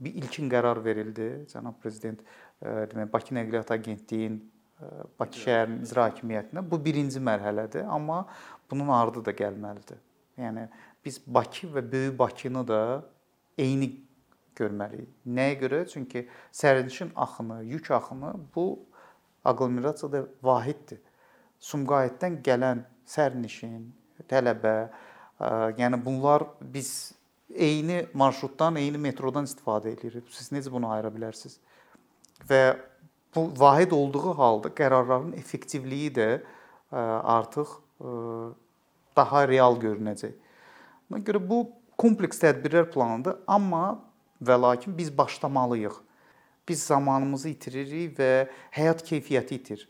bir 0.00 0.16
ilkin 0.22 0.48
qərar 0.50 0.80
verildi. 0.84 1.28
Cənab 1.52 1.78
prezident 1.82 2.20
e, 2.20 2.86
demək 2.90 3.12
Bakı 3.12 3.36
Nəqliyyat 3.36 3.72
Agentliyinin 3.76 4.38
e, 4.80 4.90
Bakı 5.20 5.44
şəhərinin 5.44 5.84
icra 5.86 6.08
hakimiyyətinə 6.08 6.64
bu 6.70 6.80
birinci 6.84 7.20
mərhələdir, 7.20 7.84
amma 7.84 8.22
bunun 8.70 8.92
ardı 8.96 9.24
da 9.24 9.34
gəlməlidir. 9.36 10.00
Yəni 10.40 10.68
biz 11.04 11.20
Bakı 11.26 11.68
və 11.74 11.84
Böyük 11.92 12.18
Bakını 12.18 12.66
da 12.68 12.80
eyni 13.58 13.92
görməliyik. 14.60 15.10
Nəyə 15.26 15.58
görə? 15.64 15.82
Çünki 15.88 16.26
sərnişin 16.52 17.10
axını, 17.16 17.62
yük 17.64 17.90
axını 17.90 18.34
bu 18.54 18.66
aqlomerasiyada 19.44 20.26
vahiddir. 20.42 21.00
Sumqayıtdan 21.60 22.40
gələn 22.44 22.84
sərnişin, 23.08 23.88
tələbə, 24.28 24.76
Yəni 25.80 26.04
bunlar 26.04 26.42
biz 26.60 27.12
eyni 27.54 28.06
marşrutdan, 28.12 28.76
eyni 28.76 28.98
metrodan 29.00 29.46
istifadə 29.48 29.94
edirik. 29.94 30.26
Siz 30.28 30.52
necə 30.52 30.72
bunu 30.72 30.90
ayıra 30.92 31.08
bilərsiniz? 31.14 31.56
Və 32.48 32.76
bu 33.34 33.46
vahid 33.56 33.94
olduğu 33.96 34.34
halda 34.36 34.68
qərarların 34.68 35.32
effektivliyi 35.40 36.12
də 36.12 36.28
artıq 36.92 37.72
daha 39.16 39.48
real 39.48 39.80
görünəcək. 39.80 40.36
Ona 41.10 41.24
görə 41.24 41.40
bu 41.48 41.62
kompleks 41.96 42.42
tədbirlər 42.44 42.90
planıdır, 42.92 43.40
amma 43.48 44.09
və 44.42 44.60
lakin 44.60 44.98
biz 44.98 45.18
başlamalıyıq. 45.18 45.96
Biz 46.68 46.82
zamanımızı 46.82 47.48
itiririk 47.48 48.18
və 48.18 48.48
həyat 48.76 49.02
keyfiyyəti 49.06 49.54
itir 49.54 49.88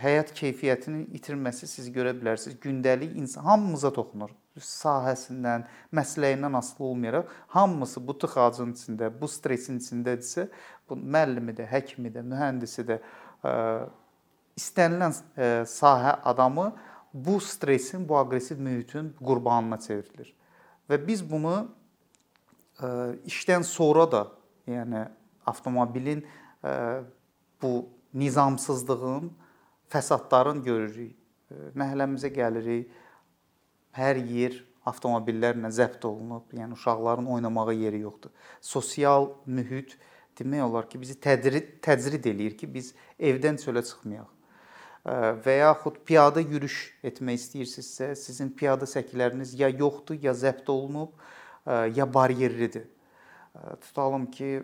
həyat 0.00 0.32
keyfiyyətinin 0.36 1.06
itirməsi 1.16 1.68
siz 1.68 1.88
görə 1.92 2.12
bilərsiniz. 2.16 2.58
Gündəlik 2.60 3.16
insan 3.16 3.46
hamımıza 3.46 3.92
toxunur. 3.96 4.32
Sahəsindən, 4.56 5.66
məsləyindən 5.92 6.56
asılı 6.56 6.86
olmayaraq 6.86 7.32
hamısı 7.52 8.00
bu 8.00 8.14
tıxacın 8.18 8.70
içində, 8.72 9.10
bu 9.12 9.28
stresin 9.28 9.76
içindədirsə, 9.82 10.46
bu 10.88 10.96
müəllimi 10.96 11.52
də, 11.58 11.66
həkimi 11.68 12.08
də, 12.14 12.22
mühəndisi 12.24 12.86
də 12.88 12.96
ə, 13.44 13.52
istənilən 14.56 15.12
ə, 15.12 15.50
sahə 15.68 16.14
adamı 16.32 16.70
bu 17.12 17.36
stresin, 17.40 18.08
bu 18.08 18.16
aqressiv 18.16 18.60
mühitin 18.60 19.12
qurbanına 19.20 19.76
çevrilir. 19.84 20.32
Və 20.88 21.00
biz 21.06 21.20
bunu 21.30 21.66
işdən 23.26 23.64
sonra 23.64 24.06
da, 24.12 24.22
yəni 24.68 25.06
avtomobilin 25.46 26.24
ə, 26.64 27.02
bu 27.62 27.86
nizamsızlığın 28.14 29.30
fəsadların 29.92 30.62
görürük. 30.64 31.14
Məhəlləmizə 31.78 32.32
gəlirik. 32.34 32.90
Hər 33.96 34.18
yer 34.28 34.56
avtomobillərlə 34.86 35.70
zəbt 35.72 36.04
olunub. 36.04 36.50
Yəni 36.52 36.74
uşaqların 36.76 37.26
oynamağa 37.32 37.72
yeri 37.72 38.02
yoxdur. 38.02 38.32
Sosial 38.60 39.30
mühit 39.46 39.96
demək 40.38 40.64
olar 40.66 40.88
ki, 40.90 41.00
bizi 41.00 41.14
tədrid 41.20 41.78
təcrid 41.84 42.26
eləyir 42.28 42.56
ki, 42.58 42.68
biz 42.74 42.92
evdən 43.16 43.56
çölə 43.62 43.84
çıxmayaq. 43.86 44.32
Və 45.46 45.54
yaxud 45.60 46.00
piyada 46.04 46.42
yürüş 46.42 46.76
etmək 47.06 47.38
istəyirsinizsə, 47.38 48.10
sizin 48.18 48.50
piyada 48.50 48.88
səkiləriniz 48.90 49.54
ya 49.56 49.70
yoxdur, 49.70 50.18
ya 50.20 50.34
zəbt 50.34 50.66
olunub, 50.68 51.14
ya 51.66 52.14
baryerlidir. 52.14 52.88
Tutalım 53.80 54.26
ki, 54.30 54.62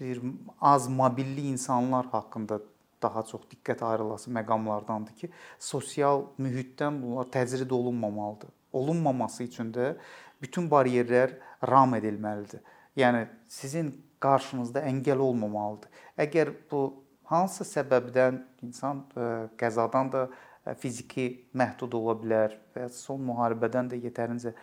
bir 0.00 0.22
az 0.60 0.88
mobilli 0.88 1.40
insanlar 1.40 2.06
haqqında 2.06 2.60
daha 3.02 3.22
çox 3.22 3.40
diqqət 3.50 3.82
ayrılası 3.84 4.30
məqamlardandır 4.30 5.16
ki, 5.16 5.30
sosial 5.58 6.24
mühitdən 6.38 7.02
bunlar 7.02 7.28
təcrid 7.32 7.70
olunmamalıdır. 7.70 8.48
Olunmaması 8.72 9.44
üçün 9.44 9.72
də 9.72 9.94
bütün 10.42 10.68
baryerlər 10.70 11.36
ram 11.68 11.94
edilməlidir. 11.94 12.60
Yəni 12.96 13.26
sizin 13.48 13.92
qarşınızda 14.20 14.84
əngəl 14.88 15.18
olmamalıdır. 15.24 15.90
Əgər 16.18 16.52
bu 16.70 16.82
hansısa 17.30 17.80
səbəbdən 17.80 18.40
insan 18.66 19.04
e, 19.16 19.26
qəzadan 19.60 20.12
da 20.12 20.26
e, 20.66 20.74
fiziki 20.74 21.26
məhdud 21.56 21.96
ola 21.96 22.16
bilər 22.20 22.56
və 22.76 22.88
son 22.94 23.22
müharibədən 23.30 23.92
də 23.92 24.00
yetərincə 24.04 24.54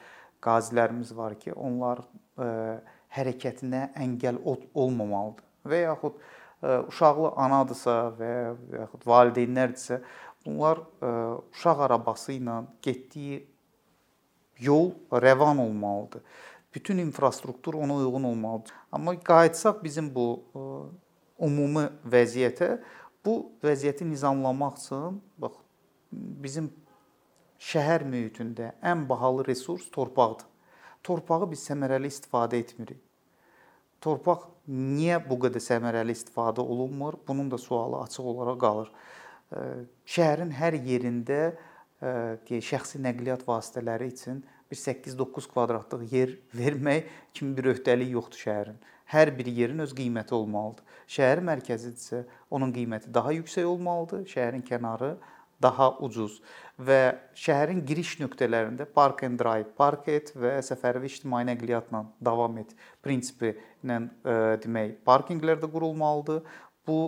qazilərimiz 0.43 1.13
var 1.17 1.35
ki, 1.39 1.53
onlar 1.53 2.03
ə, 2.03 2.47
e, 2.47 2.49
hərəkətinə 3.17 3.87
əngəl 4.03 4.41
olmamalıdır 4.45 5.45
və 5.67 5.83
yaxud 5.85 6.19
uşaqlı 6.61 7.31
anadısa 7.37 7.95
və 8.17 8.31
yaxud 8.79 9.05
valideynlərdirsə, 9.05 9.99
bunlar 10.45 10.81
uşaq 11.53 11.83
arabası 11.85 12.33
ilə 12.37 12.63
getdiyi 12.81 13.43
yol 14.59 14.91
rəvan 15.11 15.61
olmalıdır. 15.61 16.21
Bütün 16.73 16.97
infrastruktur 16.97 17.73
ona 17.73 17.95
uyğun 17.95 18.23
olmalıdır. 18.23 18.73
Amma 18.91 19.19
qayıtsaq 19.19 19.83
bizim 19.83 20.09
bu 20.15 20.27
ümumi 21.39 21.87
vəziyyətə, 22.05 22.79
bu 23.25 23.51
vəziyyəti 23.63 24.09
nizamlamaq 24.09 24.77
üçün 24.77 25.21
bax 25.37 25.61
bizim 26.11 26.71
şəhər 27.59 28.05
mühitində 28.07 28.73
ən 28.83 29.07
bahalı 29.09 29.47
resurs 29.47 29.89
torpaqdır. 29.91 30.45
Torpağı 31.03 31.51
biz 31.51 31.63
səmərəli 31.69 32.09
istifadə 32.11 32.59
etmirik 32.59 33.01
torpaq 34.03 34.45
niyə 34.67 35.19
bu 35.25 35.37
qədər 35.45 35.63
səmərəli 35.63 36.15
istifadə 36.15 36.61
olunmur? 36.61 37.17
Bunun 37.27 37.49
da 37.51 37.57
sualı 37.57 38.01
açıq 38.03 38.27
olaraq 38.33 38.59
qalır. 38.61 38.91
Şəhərin 40.07 40.51
hər 40.57 40.77
yerində 40.85 41.39
şəxsi 42.69 43.01
nəqliyyat 43.01 43.47
vasitələri 43.47 44.11
üçün 44.13 44.43
bir 44.69 44.77
8-9 44.77 45.47
kvadratlıq 45.53 46.13
yer 46.13 46.35
vermək 46.59 47.07
kimi 47.33 47.55
bir 47.57 47.73
öhdəlik 47.73 48.13
yoxdur 48.17 48.43
şəhərin. 48.43 48.77
Hər 49.07 49.31
bir 49.37 49.47
yerin 49.47 49.79
öz 49.79 49.93
qiyməti 49.95 50.35
olmalıdır. 50.35 50.83
Şəhər 51.07 51.39
mərkəzidirsə, 51.47 52.25
onun 52.51 52.73
qiyməti 52.75 53.13
daha 53.15 53.31
yüksək 53.37 53.63
olmalıdır, 53.65 54.25
şəhərin 54.27 54.65
kənarı 54.67 55.13
daha 55.61 55.89
ucuz 56.05 56.37
və 56.77 56.99
şəhərin 57.37 57.81
giriş 57.87 58.17
nöqtələrində 58.21 58.85
park 58.93 59.23
and 59.25 59.39
drive, 59.41 59.71
park 59.77 60.09
et 60.13 60.29
və 60.37 60.57
səfərli 60.65 61.09
ictimai 61.09 61.43
nəqliyyatla 61.49 62.03
davam 62.23 62.59
et 62.61 62.75
prinsipi 63.05 63.55
ilə 63.83 64.01
e, 64.03 64.35
demək, 64.63 64.99
parkinqlər 65.07 65.61
də 65.63 65.71
qurulmalıdır. 65.73 66.43
Bu 66.87 66.99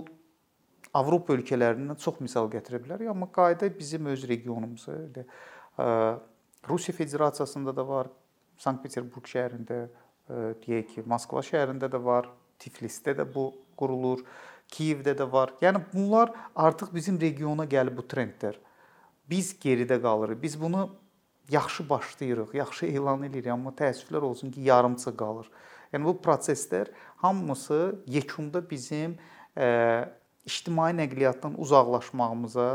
Avropa 0.98 1.36
ölkələrindən 1.36 2.00
çox 2.02 2.18
misal 2.24 2.50
gətirə 2.50 2.82
bilərik, 2.82 3.12
amma 3.12 3.30
qayda 3.30 3.70
bizim 3.78 4.10
öz 4.10 4.26
regionumuza, 4.30 4.98
elə 5.06 5.26
e, 5.26 5.90
Rusiya 6.70 6.98
Federasiyasında 6.98 7.76
da 7.76 7.86
var, 7.88 8.10
Sankt-Peterburq 8.60 9.30
şəhərində 9.30 9.84
deyək 10.66 10.90
ki, 10.94 11.04
Moskva 11.10 11.42
şəhərində 11.46 11.88
də 11.92 12.02
var, 12.04 12.28
Tiflisdə 12.60 13.14
də 13.16 13.24
bu 13.24 13.50
qurulur, 13.80 14.26
Kiyevdə 14.70 15.16
də 15.18 15.26
var. 15.32 15.54
Yəni 15.62 15.82
bunlar 15.94 16.34
artıq 16.56 16.94
bizim 16.94 17.20
regiona 17.22 17.66
gəlib 17.66 17.98
bu 17.98 18.06
trendlər. 18.06 18.58
Biz 19.30 19.56
geridə 19.62 19.98
qalırıq. 20.02 20.42
Biz 20.42 20.62
bunu 20.62 20.90
yaxşı 21.50 21.90
başlayırıq, 21.90 22.54
yaxşı 22.54 22.86
elan 22.86 23.24
edirik, 23.24 23.52
amma 23.52 23.74
təəssüflər 23.74 24.22
olsun 24.22 24.52
ki, 24.52 24.62
yarımçı 24.62 25.16
qalır. 25.18 25.50
Yəni 25.94 26.06
bu 26.06 26.14
proseslər 26.24 26.92
hamısı 27.24 27.80
yekunda 28.08 28.62
bizim 28.70 29.18
ə, 29.58 30.10
ictimai 30.46 30.92
nəqliyyatdan 30.98 31.58
uzaqlaşmağımıza, 31.58 32.70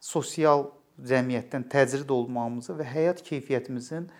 sosial 0.00 0.68
cəmiyyətdən 1.10 1.66
təcrid 1.72 2.10
olmağımıza 2.14 2.76
və 2.78 2.86
həyat 2.86 3.22
keyfiyyətimizin 3.26 4.10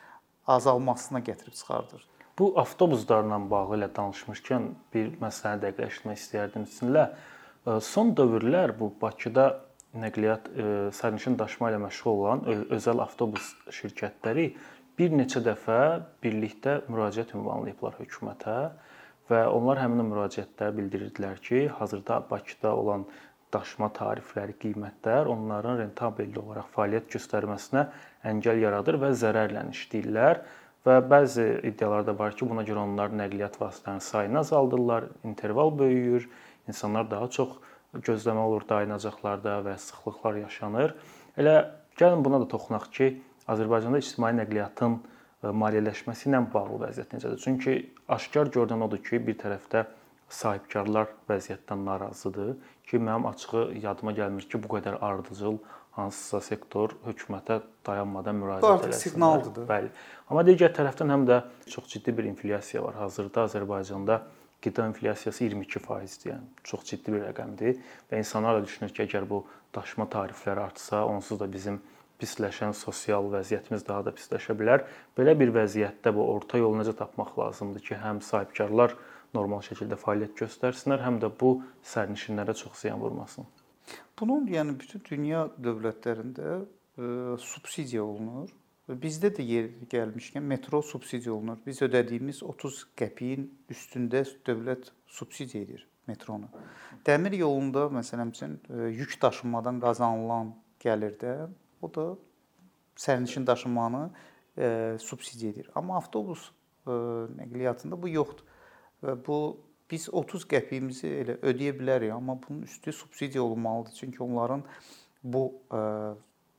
azalmasına 0.47 1.21
gətirib 1.21 1.55
çıxardır. 1.55 2.10
Bu 2.41 2.55
avtobuslarla 2.57 3.37
bağlı 3.51 3.77
ilə 3.77 3.87
danışmışkən 3.97 4.71
bir 4.95 5.11
məsələni 5.21 5.61
dəqiqləşdirmək 5.67 6.21
istəyərdim 6.23 6.63
sizinlə. 6.73 7.03
Son 7.85 8.15
dövrlər 8.17 8.73
bu 8.79 8.87
Bakıda 9.03 9.45
nəqliyyat 10.01 10.47
sərnişin 10.97 11.37
daşıma 11.37 11.69
ilə 11.75 11.81
məşğul 11.83 12.23
olan 12.23 12.47
özəl 12.77 13.03
avtobus 13.05 13.51
şirkətləri 13.77 14.47
bir 14.97 15.13
neçə 15.19 15.43
dəfə 15.45 15.81
birlikdə 16.25 16.79
müraciət 16.89 17.35
ünvanlayıblar 17.37 17.99
hökumətə 17.99 18.57
və 19.29 19.43
onlar 19.53 19.83
həmin 19.83 20.09
müraciətdə 20.09 20.71
bildirirdilər 20.79 21.45
ki, 21.45 21.67
hazırda 21.77 22.23
Bakıda 22.31 22.73
olan 22.77 23.05
daşıma 23.53 23.91
tarifləri, 23.93 24.57
qiymətlər 24.65 25.29
onların 25.29 25.77
rentabelli 25.83 26.41
olaraq 26.41 26.73
fəaliyyət 26.73 27.13
göstərməsinə 27.19 27.85
əngəl 28.33 28.65
yaradır 28.65 29.01
və 29.05 29.13
zərərlə 29.27 29.69
işləyirlər 29.75 30.45
və 30.87 31.01
bəzi 31.11 31.47
iddialar 31.69 32.07
da 32.07 32.15
var 32.19 32.37
ki, 32.37 32.49
buna 32.49 32.65
görə 32.67 32.85
onlar 32.87 33.13
nəqliyyat 33.13 33.59
vasitələrinin 33.61 34.05
sayını 34.05 34.39
azaldırlar, 34.41 35.09
interval 35.25 35.73
böyüyür, 35.79 36.29
insanlar 36.69 37.11
daha 37.11 37.29
çox 37.29 37.59
gözləmə 38.07 38.47
olur 38.47 38.65
dayanacaqlarda 38.69 39.61
və 39.67 39.77
sıxlıqlar 39.83 40.41
yaşanır. 40.45 40.95
Elə 41.39 41.57
gəlin 41.99 42.25
buna 42.25 42.41
da 42.43 42.49
toxunaq 42.49 42.91
ki, 42.95 43.13
Azərbaycanda 43.51 43.99
ictimai 43.99 44.33
nəqliyyatın 44.39 44.99
e, 45.01 45.53
maliyyələşməsi 45.63 46.29
ilə 46.31 46.45
bağlı 46.53 46.85
vəziyyət 46.85 47.17
necədir? 47.17 47.41
Çünki 47.45 47.75
aşkar 48.09 48.53
görünən 48.55 48.85
odur 48.87 49.03
ki, 49.03 49.19
bir 49.27 49.37
tərəfdə 49.41 49.87
sahibkarlar 50.31 51.11
vəziyyətdən 51.29 51.85
narazıdır 51.89 52.55
ki, 52.87 53.01
mənim 53.03 53.27
açığı 53.33 53.65
yadıma 53.83 54.15
gəlmir 54.15 54.47
ki, 54.47 54.63
bu 54.63 54.77
qədər 54.77 55.01
ardıcıl 55.03 55.59
hansısa 55.97 56.41
sektor 56.45 56.95
hökumətə 57.05 57.61
dayanmadan 57.87 58.39
müraciət 58.41 58.87
eləsin. 58.87 59.11
siqnaldır. 59.11 59.65
Bəli. 59.69 59.91
Amma 60.31 60.45
digər 60.47 60.73
tərəfdən 60.77 61.13
həm 61.15 61.27
də 61.29 61.41
çox 61.67 61.89
ciddi 61.95 62.15
bir 62.17 62.29
inflyasiya 62.31 62.83
var. 62.85 62.99
Hazırda 63.03 63.47
Azərbaycanda 63.49 64.21
qida 64.63 64.87
inflyasiyası 64.91 65.45
22%-dir. 65.45 66.33
Yəni 66.35 66.65
çox 66.65 66.85
ciddi 66.93 67.15
bir 67.15 67.25
rəqəmdir 67.29 67.81
və 68.11 68.21
insanlar 68.21 68.61
da 68.61 68.67
düşünür 68.67 68.93
ki, 68.95 69.07
əgər 69.09 69.29
bu 69.29 69.45
daşıma 69.75 70.07
tarifləri 70.13 70.63
artsa, 70.63 71.05
onsuz 71.09 71.41
da 71.41 71.49
bizim 71.51 71.81
pisləşən 72.21 72.75
sosial 72.77 73.31
vəziyyətimiz 73.33 73.87
daha 73.89 74.05
da 74.11 74.13
pisləşə 74.17 74.57
bilər. 74.57 74.85
Belə 75.17 75.37
bir 75.41 75.55
vəziyyətdə 75.57 76.13
bu 76.15 76.27
orta 76.35 76.61
yolu 76.61 76.83
necə 76.83 76.95
tapmaq 76.99 77.33
lazımdır 77.41 77.87
ki, 77.87 77.97
həm 78.05 78.21
sahibkarlar 78.25 78.97
normal 79.35 79.65
şəkildə 79.65 79.97
fəaliyyət 80.01 80.37
göstərsinlər, 80.43 81.05
həm 81.07 81.23
də 81.23 81.33
bu 81.41 81.57
sərnişinlərə 81.95 82.57
çox 82.61 82.85
ziyan 82.85 83.01
vurmasın. 83.01 83.49
Bunun 84.21 84.47
yəni 84.51 84.77
bütün 84.81 85.03
dünya 85.07 85.47
dövlətlərində 85.63 86.57
ə, 86.57 86.65
e, 87.01 87.11
subsidiya 87.41 88.05
olunur. 88.05 88.51
Bizdə 88.91 89.31
də 89.31 89.45
yer 89.47 89.69
gəlmişkən 89.91 90.43
metro 90.43 90.83
subsidiya 90.83 91.33
olunur. 91.37 91.61
Biz 91.67 91.83
ödədiyimiz 91.87 92.43
30 92.43 92.81
qəpiyin 92.99 93.47
üstündə 93.71 94.25
dövlət 94.47 94.91
subsidiya 95.07 95.63
edir 95.63 95.87
metronu. 96.11 96.49
Dəmir 97.07 97.37
yolunda 97.39 97.87
məsələn 97.95 98.33
üçün 98.35 98.59
e, 98.69 98.91
yük 98.97 99.17
daşımadan 99.23 99.81
qazanılan 99.81 100.53
gəlirdə 100.83 101.35
o 101.83 101.95
da 101.95 102.07
sərnişin 102.97 103.47
daşımanı 103.47 104.11
e, 104.59 104.97
subsidiya 105.01 105.53
edir. 105.53 105.71
Amma 105.75 105.97
avtobus 105.97 106.51
e, 106.87 106.91
nəqliyyatında 107.41 108.01
bu 108.03 108.09
yoxdur. 108.09 108.47
Və 109.01 109.15
bu 109.27 109.37
biz 109.91 110.09
30 110.13 110.47
qəpiyimizi 110.51 111.11
elə 111.23 111.37
ödəyə 111.43 111.75
bilərik, 111.79 112.13
amma 112.15 112.37
bunun 112.43 112.63
üstü 112.69 112.93
subsidiya 112.93 113.43
olunmalıdır. 113.43 113.97
Çünki 113.99 114.23
onların 114.23 114.63
bu 115.23 115.45
ə, 115.71 115.83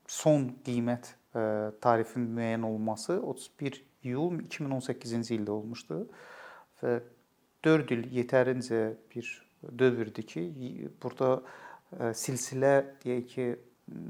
son 0.07 0.49
qiymət 0.65 1.13
ə, 1.33 1.71
tarifin 1.81 2.27
müəyyən 2.35 2.67
olunması 2.67 3.19
31 3.21 3.81
iyul 4.03 4.41
2018-ci 4.43 5.37
ildə 5.37 5.53
olmuşdu 5.53 6.03
və 6.81 6.99
4 7.63 7.95
il 7.95 8.07
yetərincə 8.17 8.83
bir 9.13 9.27
dövrdür 9.79 10.25
ki, 10.27 10.45
burada 11.01 11.33
ə, 11.37 12.13
silsilə 12.17 12.75
deyək 13.03 13.27
ki, 13.33 13.49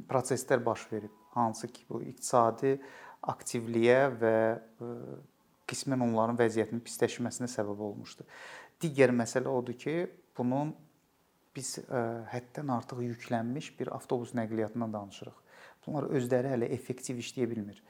proseslər 0.10 0.62
baş 0.66 0.86
verib, 0.92 1.14
hansı 1.36 1.68
ki, 1.68 1.86
bu 1.90 2.02
iqtisadi 2.06 2.78
aktivliyə 3.32 4.00
və 4.22 4.38
qismən 5.70 6.04
onların 6.04 6.40
vəziyyətinin 6.40 6.84
pisləşməsinə 6.86 7.50
səbəb 7.52 7.80
olmuşdu. 7.88 8.26
Digər 8.82 9.14
məsələ 9.14 9.52
odur 9.52 9.78
ki, 9.78 9.96
bunun 10.38 10.74
biz 11.56 11.76
ə, 11.82 11.84
e, 11.84 12.02
həddən 12.32 12.72
artıq 12.78 13.04
yüklənmiş 13.06 13.74
bir 13.80 13.92
avtobus 13.96 14.34
nəqliyyatından 14.38 14.94
danışırıq. 14.94 15.40
Bunlar 15.86 16.08
özləri 16.16 16.54
hələ 16.54 16.70
effektiv 16.76 17.20
işləyə 17.22 17.50
bilmir. 17.52 17.82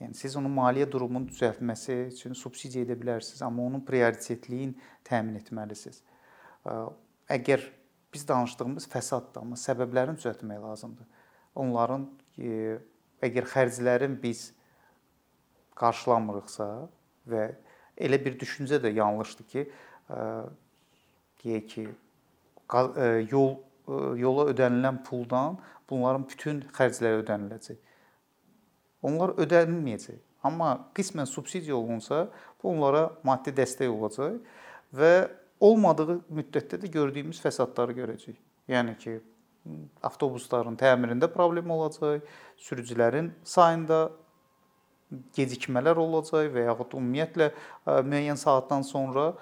Yəni 0.00 0.16
siz 0.16 0.36
onun 0.40 0.52
maliyyə 0.56 0.88
durumunu 0.90 1.28
düzəltməsi 1.28 1.96
üçün 2.08 2.36
subsidiya 2.36 2.86
edə 2.86 2.96
bilərsiniz, 3.00 3.42
amma 3.44 3.66
onun 3.68 3.84
prioritetliyin 3.86 4.72
təmin 5.06 5.40
etməlisiniz. 5.40 6.02
E, 6.66 6.76
əgər 7.36 7.66
biz 8.12 8.26
danışdığımız 8.28 8.88
fəsaddır, 8.90 9.44
amma 9.44 9.58
səbəblərini 9.60 10.20
düzəltmək 10.20 10.62
lazımdır. 10.64 11.26
Onların 11.60 12.06
e, 12.38 12.78
əgər 13.26 13.48
xərclərin 13.52 14.16
biz 14.22 14.50
qarşılamırıqsa 15.80 16.66
və 17.30 17.44
elə 18.00 18.18
bir 18.24 18.36
düşüncə 18.40 18.80
də 18.82 18.92
yanlışdır 18.96 19.48
ki, 19.52 19.66
deyək 21.42 21.66
ki, 21.74 21.88
yol 23.30 23.54
yola 24.18 24.46
ödənilən 24.52 25.00
puldan 25.06 25.56
bunların 25.90 26.26
bütün 26.28 26.60
xərcləri 26.76 27.24
ödəniləcək. 27.24 27.78
Onlar 29.02 29.34
ödənilməyəcək. 29.40 30.20
Amma 30.46 30.76
qismən 30.96 31.28
subsidiya 31.28 31.76
olunsa, 31.76 32.28
bu 32.62 32.70
onlara 32.70 33.10
maddi 33.26 33.52
dəstək 33.56 33.90
olacaq 33.90 34.38
və 34.96 35.12
olmadığı 35.60 36.20
müddətdə 36.32 36.80
də 36.84 36.92
gördüyümüz 36.92 37.40
fəsadları 37.42 37.96
görəcəyik. 37.98 38.38
Yəni 38.70 38.96
ki, 39.00 39.18
avtobusların 40.06 40.78
təmirində 40.80 41.28
problem 41.32 41.70
olacaq, 41.74 42.24
sürücülərin 42.56 43.32
sayında 43.44 44.10
gecikmələr 45.36 45.98
olacaq 45.98 46.52
və 46.54 46.68
yaxud 46.68 46.96
ümumiyyətlə 47.00 47.50
müəyyən 48.06 48.38
saatdan 48.40 48.86
sonra 48.86 49.32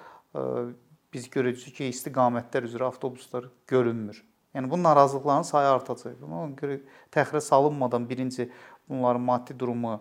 biz 1.15 1.29
görəcəyik 1.33 1.79
ki, 1.79 1.91
istiqamətlər 1.93 2.69
üzrə 2.69 2.89
avtobuslar 2.89 3.49
görünmür. 3.71 4.21
Yəni 4.55 4.71
bu 4.71 4.83
narazılıqların 4.83 5.47
sayı 5.49 5.69
artacaq. 5.69 6.17
Ona 6.25 6.55
görə 6.57 6.81
təxirə 7.15 7.41
salınmadan 7.41 8.09
birinci 8.09 8.49
bunların 8.89 9.23
maddi 9.23 9.57
durumu 9.59 9.95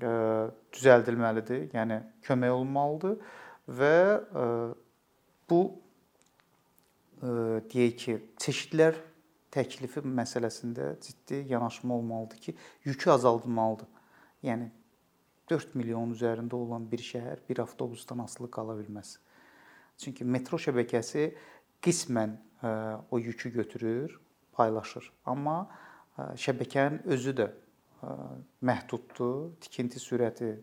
ə, 0.00 0.14
düzəldilməlidir, 0.72 1.68
yəni 1.76 2.00
kömək 2.26 2.56
olunmalıdır 2.56 3.16
və 3.80 3.94
ə, 4.16 4.48
bu 5.50 5.60
ə, 7.20 7.30
deyək 7.72 7.96
ki, 8.04 8.18
çeşidlər 8.40 8.98
təklifi 9.52 10.02
məsələsində 10.06 10.92
ciddi 11.02 11.44
yanaşma 11.52 11.94
olmalıdır 11.94 12.44
ki, 12.48 12.56
yükü 12.84 13.10
azaldılmalıdır. 13.10 13.88
Yəni 14.46 14.70
4 15.50 15.74
milyon 15.74 16.14
üzərində 16.14 16.54
olan 16.56 16.86
bir 16.90 17.02
şəhər 17.04 17.42
bir 17.48 17.60
avtobusdan 17.64 18.22
asılı 18.24 18.50
qala 18.50 18.78
bilməz. 18.78 19.18
Çünki 20.00 20.24
metro 20.24 20.56
şəbəkəsi 20.60 21.26
qismən 21.84 22.32
e, 22.62 22.70
o 23.10 23.18
yükü 23.18 23.52
götürür, 23.52 24.20
paylaşır. 24.56 25.12
Amma 25.28 25.68
e, 26.16 26.22
şəbəkənin 26.40 27.04
özü 27.04 27.34
də 27.36 27.48
e, 27.50 28.14
məhduddur, 28.64 29.52
tikinti 29.60 30.00
sürəti 30.00 30.54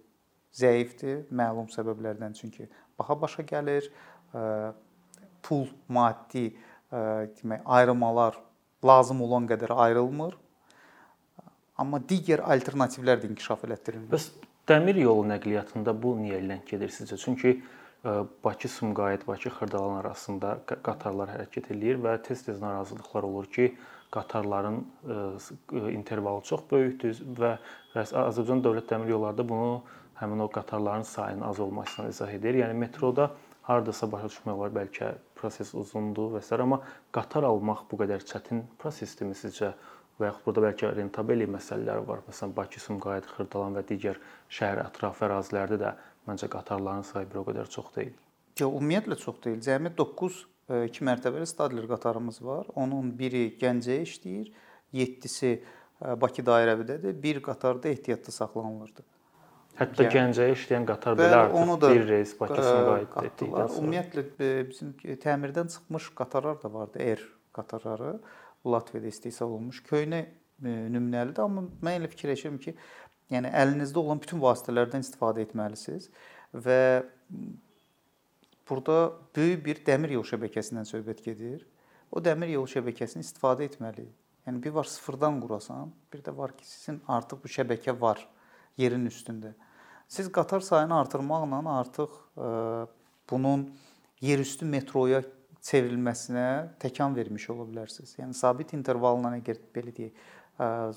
zəifdir, 0.58 1.28
məlum 1.30 1.69
səbəblərdən 1.73 2.34
çünki 2.34 2.65
baha 2.97 3.21
başa 3.21 3.43
gəlir, 3.45 3.91
pul, 5.45 5.67
maddi 5.88 6.47
demək 6.89 7.62
ayrımalar 7.78 8.39
lazım 8.86 9.21
olan 9.21 9.45
qədər 9.50 9.73
ayrılmır. 9.86 10.34
Amma 11.78 12.00
digər 12.10 12.41
alternativlər 12.41 13.21
də 13.21 13.30
inkişaf 13.30 13.67
elətdirilmir. 13.67 14.10
Bəs 14.15 14.32
dəmir 14.69 14.97
yolu 15.04 15.28
nəqliyyatında 15.30 15.93
bu 16.02 16.15
niyə 16.23 16.41
ləng 16.41 16.65
gedir 16.65 16.89
sizcə? 16.95 17.19
Çünki 17.21 17.54
Bakı-Sumqayıt, 18.43 19.28
Bakı-Xırdalan 19.28 20.00
arasında 20.00 20.54
qatarlar 20.65 21.34
hərəkət 21.34 21.72
eləyir 21.76 22.00
və 22.04 22.13
tez-tez 22.24 22.62
narazılıqlar 22.62 23.28
olur 23.28 23.50
ki, 23.52 23.74
qatarların 24.12 24.78
intervalı 25.91 26.41
çox 26.48 26.63
böyükdür 26.72 27.20
və 27.39 27.58
Azərbaycan 27.98 28.63
Dövlət 28.63 28.88
Dəmir 28.93 29.12
Yolları 29.12 29.41
da 29.41 29.48
bunu 29.50 29.82
həmin 30.22 30.46
o 30.46 30.48
qatarların 30.48 31.04
sayının 31.04 31.43
az 31.50 31.60
olmasına 31.60 32.08
izah 32.13 32.32
edir. 32.32 32.62
Yəni 32.63 32.80
metroda 32.80 33.32
hardasa 33.67 34.08
başa 34.12 34.32
düşmək 34.32 34.56
olar, 34.56 34.72
bəlkə 34.72 35.12
proses 35.36 35.74
uzundur 35.76 36.32
və 36.38 36.41
s. 36.41 36.56
amma 36.56 36.80
qatar 37.12 37.43
almaq 37.43 37.86
bu 37.91 38.00
qədər 38.04 38.24
çətin 38.24 38.63
prosesdirmi 38.80 39.36
sizcə? 39.36 39.74
Və 40.17 40.32
yaxud 40.32 40.48
burada 40.48 40.63
bəlkə 40.72 40.96
rentabellik 40.98 41.50
məsələləri 41.54 42.08
var. 42.08 42.24
Məsələn, 42.26 42.56
Bakı, 42.56 42.80
Sumqayıt, 42.82 43.28
Xırdalan 43.36 43.76
və 43.78 43.84
digər 43.86 44.17
şəhər 44.50 44.80
ətrafı 44.88 45.28
ərazilərdə 45.28 45.78
də 45.78 45.91
məncə 46.27 46.49
qatarların 46.51 47.05
sayı 47.07 47.29
bir 47.31 47.41
o 47.41 47.47
qədər 47.47 47.69
çox 47.71 47.89
deyil. 47.95 48.13
Yox, 48.59 48.71
ümumiyyətlə 48.73 49.17
çox 49.21 49.41
deyil. 49.43 49.59
Cəmi 49.65 49.93
9 49.97 50.45
2 50.67 51.01
e, 51.01 51.05
mərtəbəli 51.07 51.47
Stadler 51.47 51.87
qatarımız 51.87 52.41
var. 52.43 52.67
Onun 52.75 53.13
biri 53.19 53.45
Gəncəyə 53.59 54.03
işləyir, 54.03 54.49
7-si 54.93 55.51
e, 55.53 55.61
Bakı 56.21 56.43
dairəvidədir. 56.47 57.15
Bir 57.23 57.39
qatar 57.43 57.79
da 57.83 57.89
ehtiyatda 57.89 58.33
saxlanılırdı. 58.35 59.05
Hətta 59.77 60.07
yəni, 60.07 60.13
Gəncəyə 60.15 60.57
işləyən 60.57 60.87
qatar 60.89 61.15
belə 61.19 61.43
artıq 61.43 61.61
onu 61.61 61.77
da 61.81 61.93
bir 61.93 62.07
reys 62.09 62.33
Bakısına 62.39 62.81
qayıtdı 62.89 63.25
etdikdən 63.29 63.69
sonra. 63.69 63.83
Ümumiyyətlə 63.83 64.25
bizim 64.71 64.91
təmirdən 65.23 65.71
çıxmış 65.75 66.09
qatarlar 66.17 66.59
da 66.63 66.73
vardı, 66.73 66.99
Air 66.99 67.23
qatarları. 67.53 68.17
Latviyada 68.67 69.07
istehsal 69.07 69.53
olunmuş 69.53 69.83
köhnə 69.87 70.25
nümunəlidir, 70.65 71.39
amma 71.43 71.67
mən 71.85 72.01
elə 72.01 72.09
fikirləşirəm 72.11 72.57
ki, 72.59 72.73
yəni 73.33 73.51
əlinizdə 73.51 73.99
olan 73.99 74.21
bütün 74.23 74.41
vasitələrdən 74.41 75.03
istifadə 75.03 75.43
etməlisiniz 75.45 76.09
və 76.53 76.79
burada 78.69 78.99
böyük 79.35 79.65
bir 79.65 79.81
dəmir 79.87 80.15
yol 80.17 80.25
şəbəkəsindən 80.27 80.87
söhbət 80.87 81.23
gedir. 81.25 81.65
O 82.11 82.23
dəmir 82.23 82.53
yol 82.55 82.67
şəbəkəsini 82.71 83.25
istifadə 83.25 83.67
etməliyik. 83.67 84.13
Yəni 84.47 84.61
bir 84.63 84.71
var 84.77 84.87
sıfırdan 84.87 85.41
qurasan, 85.43 85.91
bir 86.13 86.21
də 86.23 86.31
var 86.37 86.53
ki, 86.55 86.63
sizin 86.67 87.01
artıq 87.07 87.41
bu 87.43 87.51
şəbəkə 87.51 87.95
var 87.99 88.21
yerin 88.79 89.03
üstündə. 89.09 89.51
Siz 90.07 90.31
qatar 90.31 90.63
sayını 90.63 90.95
artırmaqla 91.01 91.73
artıq 91.79 92.13
ə, 92.39 92.87
bunun 93.29 93.67
yerüstü 94.23 94.65
metroya 94.65 95.19
çevrilməsinə 95.67 96.77
təkan 96.79 97.15
vermiş 97.15 97.49
ola 97.51 97.65
bilərsiniz. 97.67 98.15
Yəni 98.21 98.37
sabit 98.37 98.71
intervalla 98.77 99.33
əgər 99.41 99.59
belə 99.75 99.91
deyək, 99.97 100.15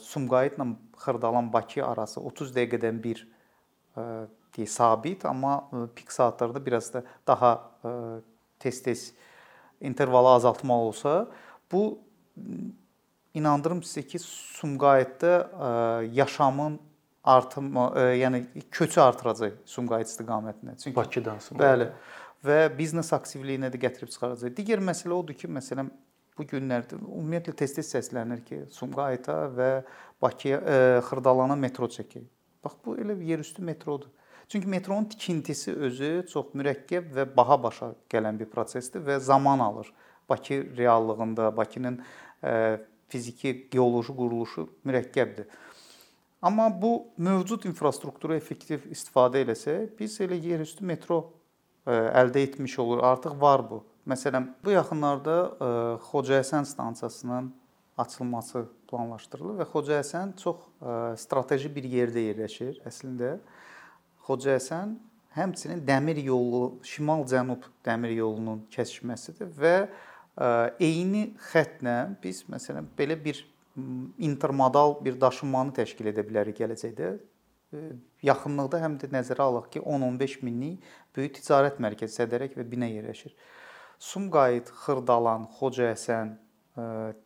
Sumqayıtla 0.00 0.66
Xırdalan 0.96 1.52
Bakı 1.52 1.84
arası 1.86 2.20
30 2.20 2.52
dəqiqədən 2.56 3.02
bir 3.02 3.26
deyək 4.56 4.68
sabit, 4.68 5.24
amma 5.24 5.68
pik 5.94 6.12
saatlarda 6.12 6.66
biraz 6.66 6.94
da 6.94 7.02
daha 7.26 7.70
tez-tez 8.60 9.12
intervalı 9.80 10.28
azaltmaq 10.28 10.86
olsa, 10.90 11.28
bu 11.72 11.98
inandırım 13.34 13.80
sizə 13.80 14.02
ki, 14.02 14.18
Sumqayıtda 14.18 16.02
yaşamın 16.12 16.80
artımı, 17.24 17.92
yəni 18.16 18.44
köçü 18.70 19.00
artıracaq 19.00 19.52
Sumqayıt 19.66 20.08
istiqamətinə. 20.08 20.76
Çünki 20.82 20.96
Bakıdan 20.96 21.38
Sumqayıt. 21.38 21.70
Bəli. 21.70 21.90
Və 22.44 22.78
biznes 22.78 23.12
aktivliyinə 23.12 23.68
də 23.68 23.76
gətirib 23.80 24.08
çıxaracaq. 24.08 24.54
Digər 24.56 24.80
məsələ 24.80 25.12
odur 25.12 25.36
ki, 25.36 25.48
məsələn 25.52 25.90
bu 26.40 26.46
günlərdə 26.48 26.96
ümumiyyətlə 26.96 27.52
tez-tez 27.60 27.90
səslənir 27.92 28.40
ki, 28.46 28.62
Sumqayıta 28.72 29.36
və 29.56 29.70
Bakıya, 30.22 30.60
e, 30.60 30.76
Xırdalana 31.04 31.56
metro 31.56 31.88
çəkək. 31.90 32.24
Bax 32.64 32.78
bu 32.84 32.96
elə 33.00 33.16
yerüstü 33.24 33.62
metrodur. 33.64 34.08
Çünki 34.48 34.68
metronun 34.68 35.04
tikintisi 35.04 35.72
özü 35.76 36.08
çox 36.32 36.54
mürəkkəb 36.58 37.12
və 37.14 37.26
baha 37.36 37.58
başa 37.62 37.92
gələn 38.10 38.38
bir 38.40 38.48
prosesdir 38.50 39.04
və 39.06 39.20
zaman 39.20 39.58
alır. 39.58 39.92
Bakı 40.28 40.64
reallığında 40.76 41.56
Bakının 41.56 42.00
e, 42.44 42.80
fiziki, 43.08 43.68
geoloji 43.70 44.16
quruluşu 44.16 44.68
mürəkkəbdir. 44.86 45.44
Amma 46.42 46.70
bu 46.82 47.12
mövcud 47.18 47.68
infrastrukturu 47.68 48.34
effektiv 48.34 48.88
istifadə 48.90 49.44
eləsək, 49.44 49.92
biz 49.98 50.18
elə 50.24 50.40
yerüstü 50.40 50.88
metro 50.88 51.20
e, 51.86 51.92
əldə 51.92 52.48
etmiş 52.48 52.78
olur. 52.78 53.04
Artıq 53.04 53.40
var 53.40 53.70
bu. 53.70 53.84
Məsələn, 54.10 54.48
bu 54.64 54.74
yaxınlarda 54.74 55.36
e, 55.46 55.70
Xocahəsən 56.08 56.66
stansiyasının 56.66 57.52
açılması 58.00 58.64
planlaşdırılır 58.90 59.60
və 59.60 59.66
Xocahəsən 59.70 60.34
çox 60.40 60.64
e, 60.66 60.96
strateji 61.20 61.70
bir 61.74 61.86
yerdə 61.86 62.24
yerləşir 62.30 62.80
əslində. 62.88 63.36
Xocahəsən 64.26 64.96
həmçinin 65.36 65.84
dəmir 65.86 66.18
yolu, 66.24 66.80
şimal-cənub 66.86 67.68
dəmir 67.86 68.16
yolunun 68.18 68.64
kəsişməsidir 68.74 69.52
və 69.58 69.74
eyni 70.80 71.34
xəttlə 71.50 71.96
biz 72.22 72.44
məsələn 72.48 72.86
belə 72.98 73.16
bir 73.24 73.42
intermodal 74.18 74.96
bir 75.04 75.20
daşınmanı 75.20 75.74
təşkil 75.80 76.10
edə 76.12 76.24
bilərik 76.26 76.58
gələcəkdə. 76.62 77.12
Yaxınlıqda 78.26 78.80
həm 78.82 78.96
də 78.98 79.10
nəzərə 79.12 79.46
alaq 79.46 79.70
ki, 79.74 79.82
10-15 79.86 80.40
minlik 80.46 80.86
böyük 81.16 81.36
ticarət 81.38 81.78
mərkəzi 81.82 82.22
Sədərək 82.22 82.56
və 82.58 82.66
Binə 82.66 82.88
yerləşir. 82.90 83.34
Sumqayıt, 84.00 84.70
Xırdalan, 84.82 85.48
Xocahəsən, 85.58 86.32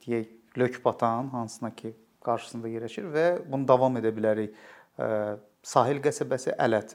deyək, 0.05 0.33
Lökbatan 0.59 1.29
hansına 1.35 1.71
ki, 1.75 1.95
qarşısında 2.23 2.71
yerləşir 2.71 3.07
və 3.11 3.25
bunu 3.51 3.67
davam 3.69 3.97
edə 3.99 4.13
bilərik. 4.15 4.55
Sahil 5.67 5.99
qəsəbəsi 6.03 6.55
Ələt. 6.55 6.95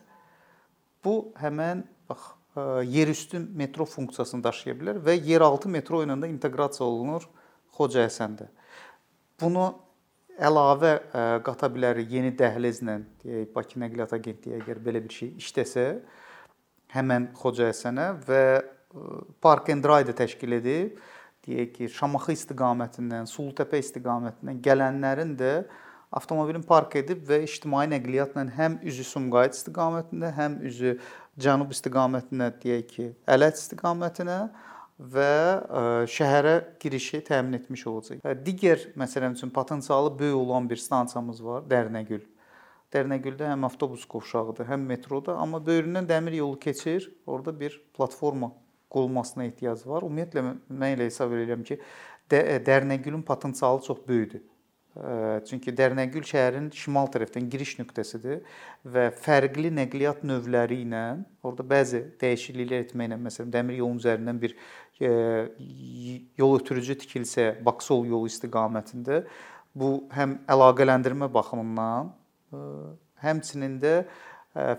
Bu 1.03 1.33
həmin 1.39 1.83
bax 2.07 2.31
yerüstü 2.87 3.41
metro 3.55 3.85
funksiyasını 3.85 4.43
daşıya 4.43 4.75
bilər 4.79 5.01
və 5.03 5.17
yeraltı 5.27 5.69
metro 5.71 6.01
ilə 6.03 6.15
də 6.21 6.31
inteqrasiya 6.31 6.87
olunur 6.87 7.27
Xocahəsəndə. 7.75 8.47
Bunu 9.39 9.67
əlavə 10.39 10.91
e, 10.95 11.21
qata 11.45 11.69
bilərik 11.71 12.11
yeni 12.11 12.31
dəhlizlə, 12.35 12.97
deyək, 13.23 13.53
Bakı 13.55 13.79
Nəqliyyat 13.83 14.15
Agentliyi 14.15 14.59
əgər 14.59 14.81
belə 14.83 15.01
bir 15.03 15.15
şey 15.15 15.33
işləsə, 15.39 15.85
həmin 16.95 17.29
Xocahəsənə 17.39 18.09
və 18.27 18.43
e, 18.57 18.67
Park 19.41 19.69
and 19.69 19.86
Ride 19.86 20.15
təşkil 20.17 20.56
edib, 20.58 20.97
deyək 21.45 21.75
ki, 21.75 21.89
Şamaxı 21.93 22.34
istiqamətindən, 22.34 23.28
Sulutəpə 23.30 23.78
istiqamətindən 23.84 24.62
gələnlərin 24.65 25.36
də 25.38 25.52
avtomobilin 26.10 26.63
park 26.65 26.95
edib 27.04 27.21
və 27.30 27.43
ictimai 27.45 27.86
nəqliyyatla 27.91 28.47
həm 28.56 28.80
üzü 28.89 29.06
Sumqayıt 29.06 29.58
istiqamətində, 29.60 30.32
həm 30.34 30.58
üzü 30.65 30.95
cənub 31.38 31.69
istiqamətinə 31.75 32.49
deyək 32.63 32.88
ki, 32.89 33.06
Ələt 33.30 33.62
istiqamətinə 33.62 34.39
və 34.99 35.30
e, 35.30 35.84
şəhərə 36.10 36.56
girişi 36.82 37.21
təmin 37.28 37.60
etmiş 37.60 37.86
olacaq. 37.91 38.25
Digər 38.45 38.88
məsələn 38.99 39.38
üçün 39.38 39.54
potensialı 39.54 40.15
böyük 40.17 40.36
olan 40.36 40.69
bir 40.69 40.82
stansiyamız 40.82 41.43
var, 41.45 41.62
Dərnəgül. 41.69 42.25
Dərnəgüldə 42.89 43.52
həm 43.52 43.69
avtobus 43.69 44.02
qovşağıdır, 44.10 44.65
həm 44.73 44.89
metroda, 44.89 45.38
amma 45.38 45.62
böyründən 45.62 46.10
dəmir 46.10 46.39
yolu 46.41 46.58
keçir. 46.60 47.06
Orda 47.30 47.54
bir 47.60 47.78
platforma 47.93 48.49
qurulmasına 48.89 49.49
ehtiyac 49.49 49.86
var. 49.88 50.06
Ümumiyyətlə 50.08 50.45
mən 50.69 50.95
elə 50.95 51.10
hesab 51.10 51.34
edirəm 51.38 51.65
ki, 51.67 51.80
Dərnəgülün 52.30 53.23
potensialı 53.25 53.82
çox 53.88 54.04
böyükdür. 54.08 54.43
Çünki 55.49 55.71
Dərnəgül 55.78 56.25
şəhərin 56.28 56.67
şimal 56.75 57.08
tərəfdən 57.13 57.45
giriş 57.49 57.75
nöqtəsidir 57.80 58.41
və 58.84 59.06
fərqli 59.15 59.69
nəqliyyat 59.71 60.25
növləri 60.28 60.82
ilə 60.84 61.04
orada 61.45 61.63
bəzi 61.69 62.02
dəyişikliklər 62.19 62.88
etməklə, 62.88 63.17
məsələn, 63.21 63.52
dəmir 63.54 63.78
yolunun 63.80 64.02
üzərindən 64.02 64.41
bir 64.41 64.56
yol 66.41 66.58
ötürücü 66.58 66.97
tikilsə 67.06 67.45
Baksol 67.65 68.10
yolu 68.10 68.28
istiqamətində 68.28 69.21
bu 69.78 69.93
həm 70.17 70.39
əlaqələndirmə 70.49 71.30
baxımından, 71.38 72.10
həmçinin 73.23 73.78
də 73.80 73.93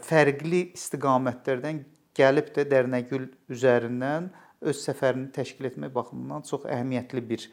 fərqli 0.04 0.66
istiqamətlərdən 0.74 1.84
gəlib 2.16 2.52
də 2.56 2.66
Dərnəgül 2.70 3.28
üzərindən 3.52 4.30
öz 4.60 4.84
səfərini 4.86 5.30
təşkil 5.34 5.70
etmək 5.70 5.92
baxımından 5.94 6.46
çox 6.48 6.66
əhəmiyyətli 6.68 7.22
bir 7.28 7.46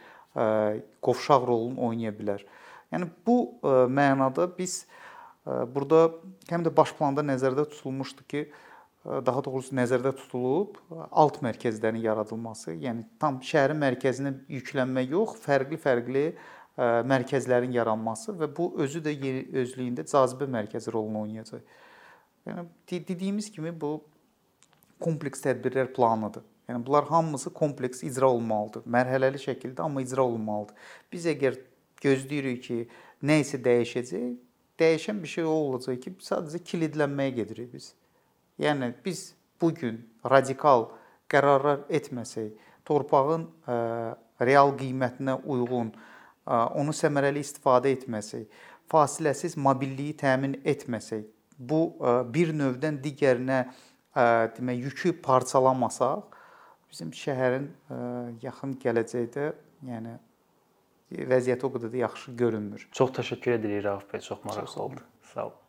qovşaq 1.03 1.47
rolunu 1.47 1.87
oynaya 1.89 2.13
bilər. 2.15 2.43
Yəni 2.93 3.09
bu 3.27 3.37
mənada 3.91 4.47
biz 4.57 4.85
burada 5.45 6.09
həm 6.49 6.65
də 6.67 6.73
baş 6.75 6.93
planda 6.97 7.23
nəzərdə 7.25 7.67
tutulmuşdu 7.71 8.25
ki, 8.27 8.43
daha 9.07 9.39
doğrusu 9.45 9.75
nəzərdə 9.77 10.11
tutulub 10.19 10.75
alt 10.91 11.39
mərkəzlərin 11.45 12.01
yaradılması, 12.03 12.75
yəni 12.83 13.05
tam 13.21 13.39
şəhərin 13.39 13.79
mərkəzinə 13.79 14.33
yüklənmə 14.51 15.05
yox, 15.07 15.37
fərqli-fərqli 15.45 16.25
mərkəzlərin 17.07 17.71
yaranması 17.73 18.35
və 18.37 18.49
bu 18.57 18.73
özü 18.83 19.01
də 19.05 19.15
özlüyündə 19.63 20.03
cazibə 20.11 20.49
mərkəzi 20.51 20.91
rolunu 20.93 21.23
oynayacaq. 21.23 21.63
Yəni 22.47 22.67
dediyimiz 23.07 23.49
kimi 23.51 23.71
bu 23.71 24.01
kompleks 25.03 25.43
tədbirlər 25.45 25.91
planıdır. 25.95 26.43
Yəni 26.67 26.85
bunlar 26.85 27.05
hamısı 27.07 27.53
kompleks 27.53 28.03
icra 28.03 28.27
olmalıdır. 28.29 28.83
Mərhələli 28.83 29.39
şəkildə 29.39 29.85
amma 29.85 30.01
icra 30.03 30.25
olunmalıdır. 30.27 30.75
Biz 31.11 31.27
əgər 31.31 31.59
gözləyirik 32.03 32.63
ki, 32.65 32.79
nə 33.23 33.39
isə 33.43 33.59
dəyişəcək, 33.63 34.33
dəyişən 34.79 35.21
bir 35.23 35.31
şey 35.31 35.47
o 35.47 35.55
olacaq 35.69 36.01
ki, 36.03 36.13
sadəcə 36.27 36.61
kilidlənməyə 36.67 37.37
gedirik 37.39 37.71
biz. 37.73 37.93
Yəni 38.59 38.91
biz 39.05 39.31
bu 39.61 39.71
gün 39.73 40.01
radikal 40.25 40.89
qərarlar 41.31 41.85
etməsək, 41.87 42.51
torpağın 42.87 43.47
ə, 43.67 43.79
real 44.43 44.73
qiymətinə 44.79 45.39
uyğun 45.45 45.93
ə, 45.93 46.61
onu 46.77 46.93
səmərəli 46.95 47.43
istifadə 47.45 47.91
etməsək, 47.95 48.45
fasiləsiz 48.91 49.57
mobilliyi 49.59 50.15
təmin 50.19 50.59
etməsək, 50.67 51.25
bu 51.57 51.81
ə, 51.99 52.21
bir 52.33 52.53
növdən 52.55 52.99
digərinə 53.03 53.65
demək 54.57 54.87
yükü 54.87 55.13
parçalamasaq, 55.21 56.23
bizim 56.91 57.11
şəhərin 57.13 57.69
yaxın 58.41 58.73
gələcəkdə, 58.81 59.51
yəni 59.91 60.17
vəziyyəti 61.31 61.67
o 61.67 61.71
qədər 61.75 61.93
də 61.93 62.03
yaxşı 62.05 62.35
görünmür. 62.39 62.89
Çox 62.91 63.13
təşəkkür 63.19 63.59
edirik 63.59 63.85
Rauf 63.85 64.09
bəy, 64.11 64.21
çox 64.25 64.43
maraqlı 64.45 64.81
oldu. 64.81 65.01
Sağ 65.33 65.45
olun. 65.45 65.63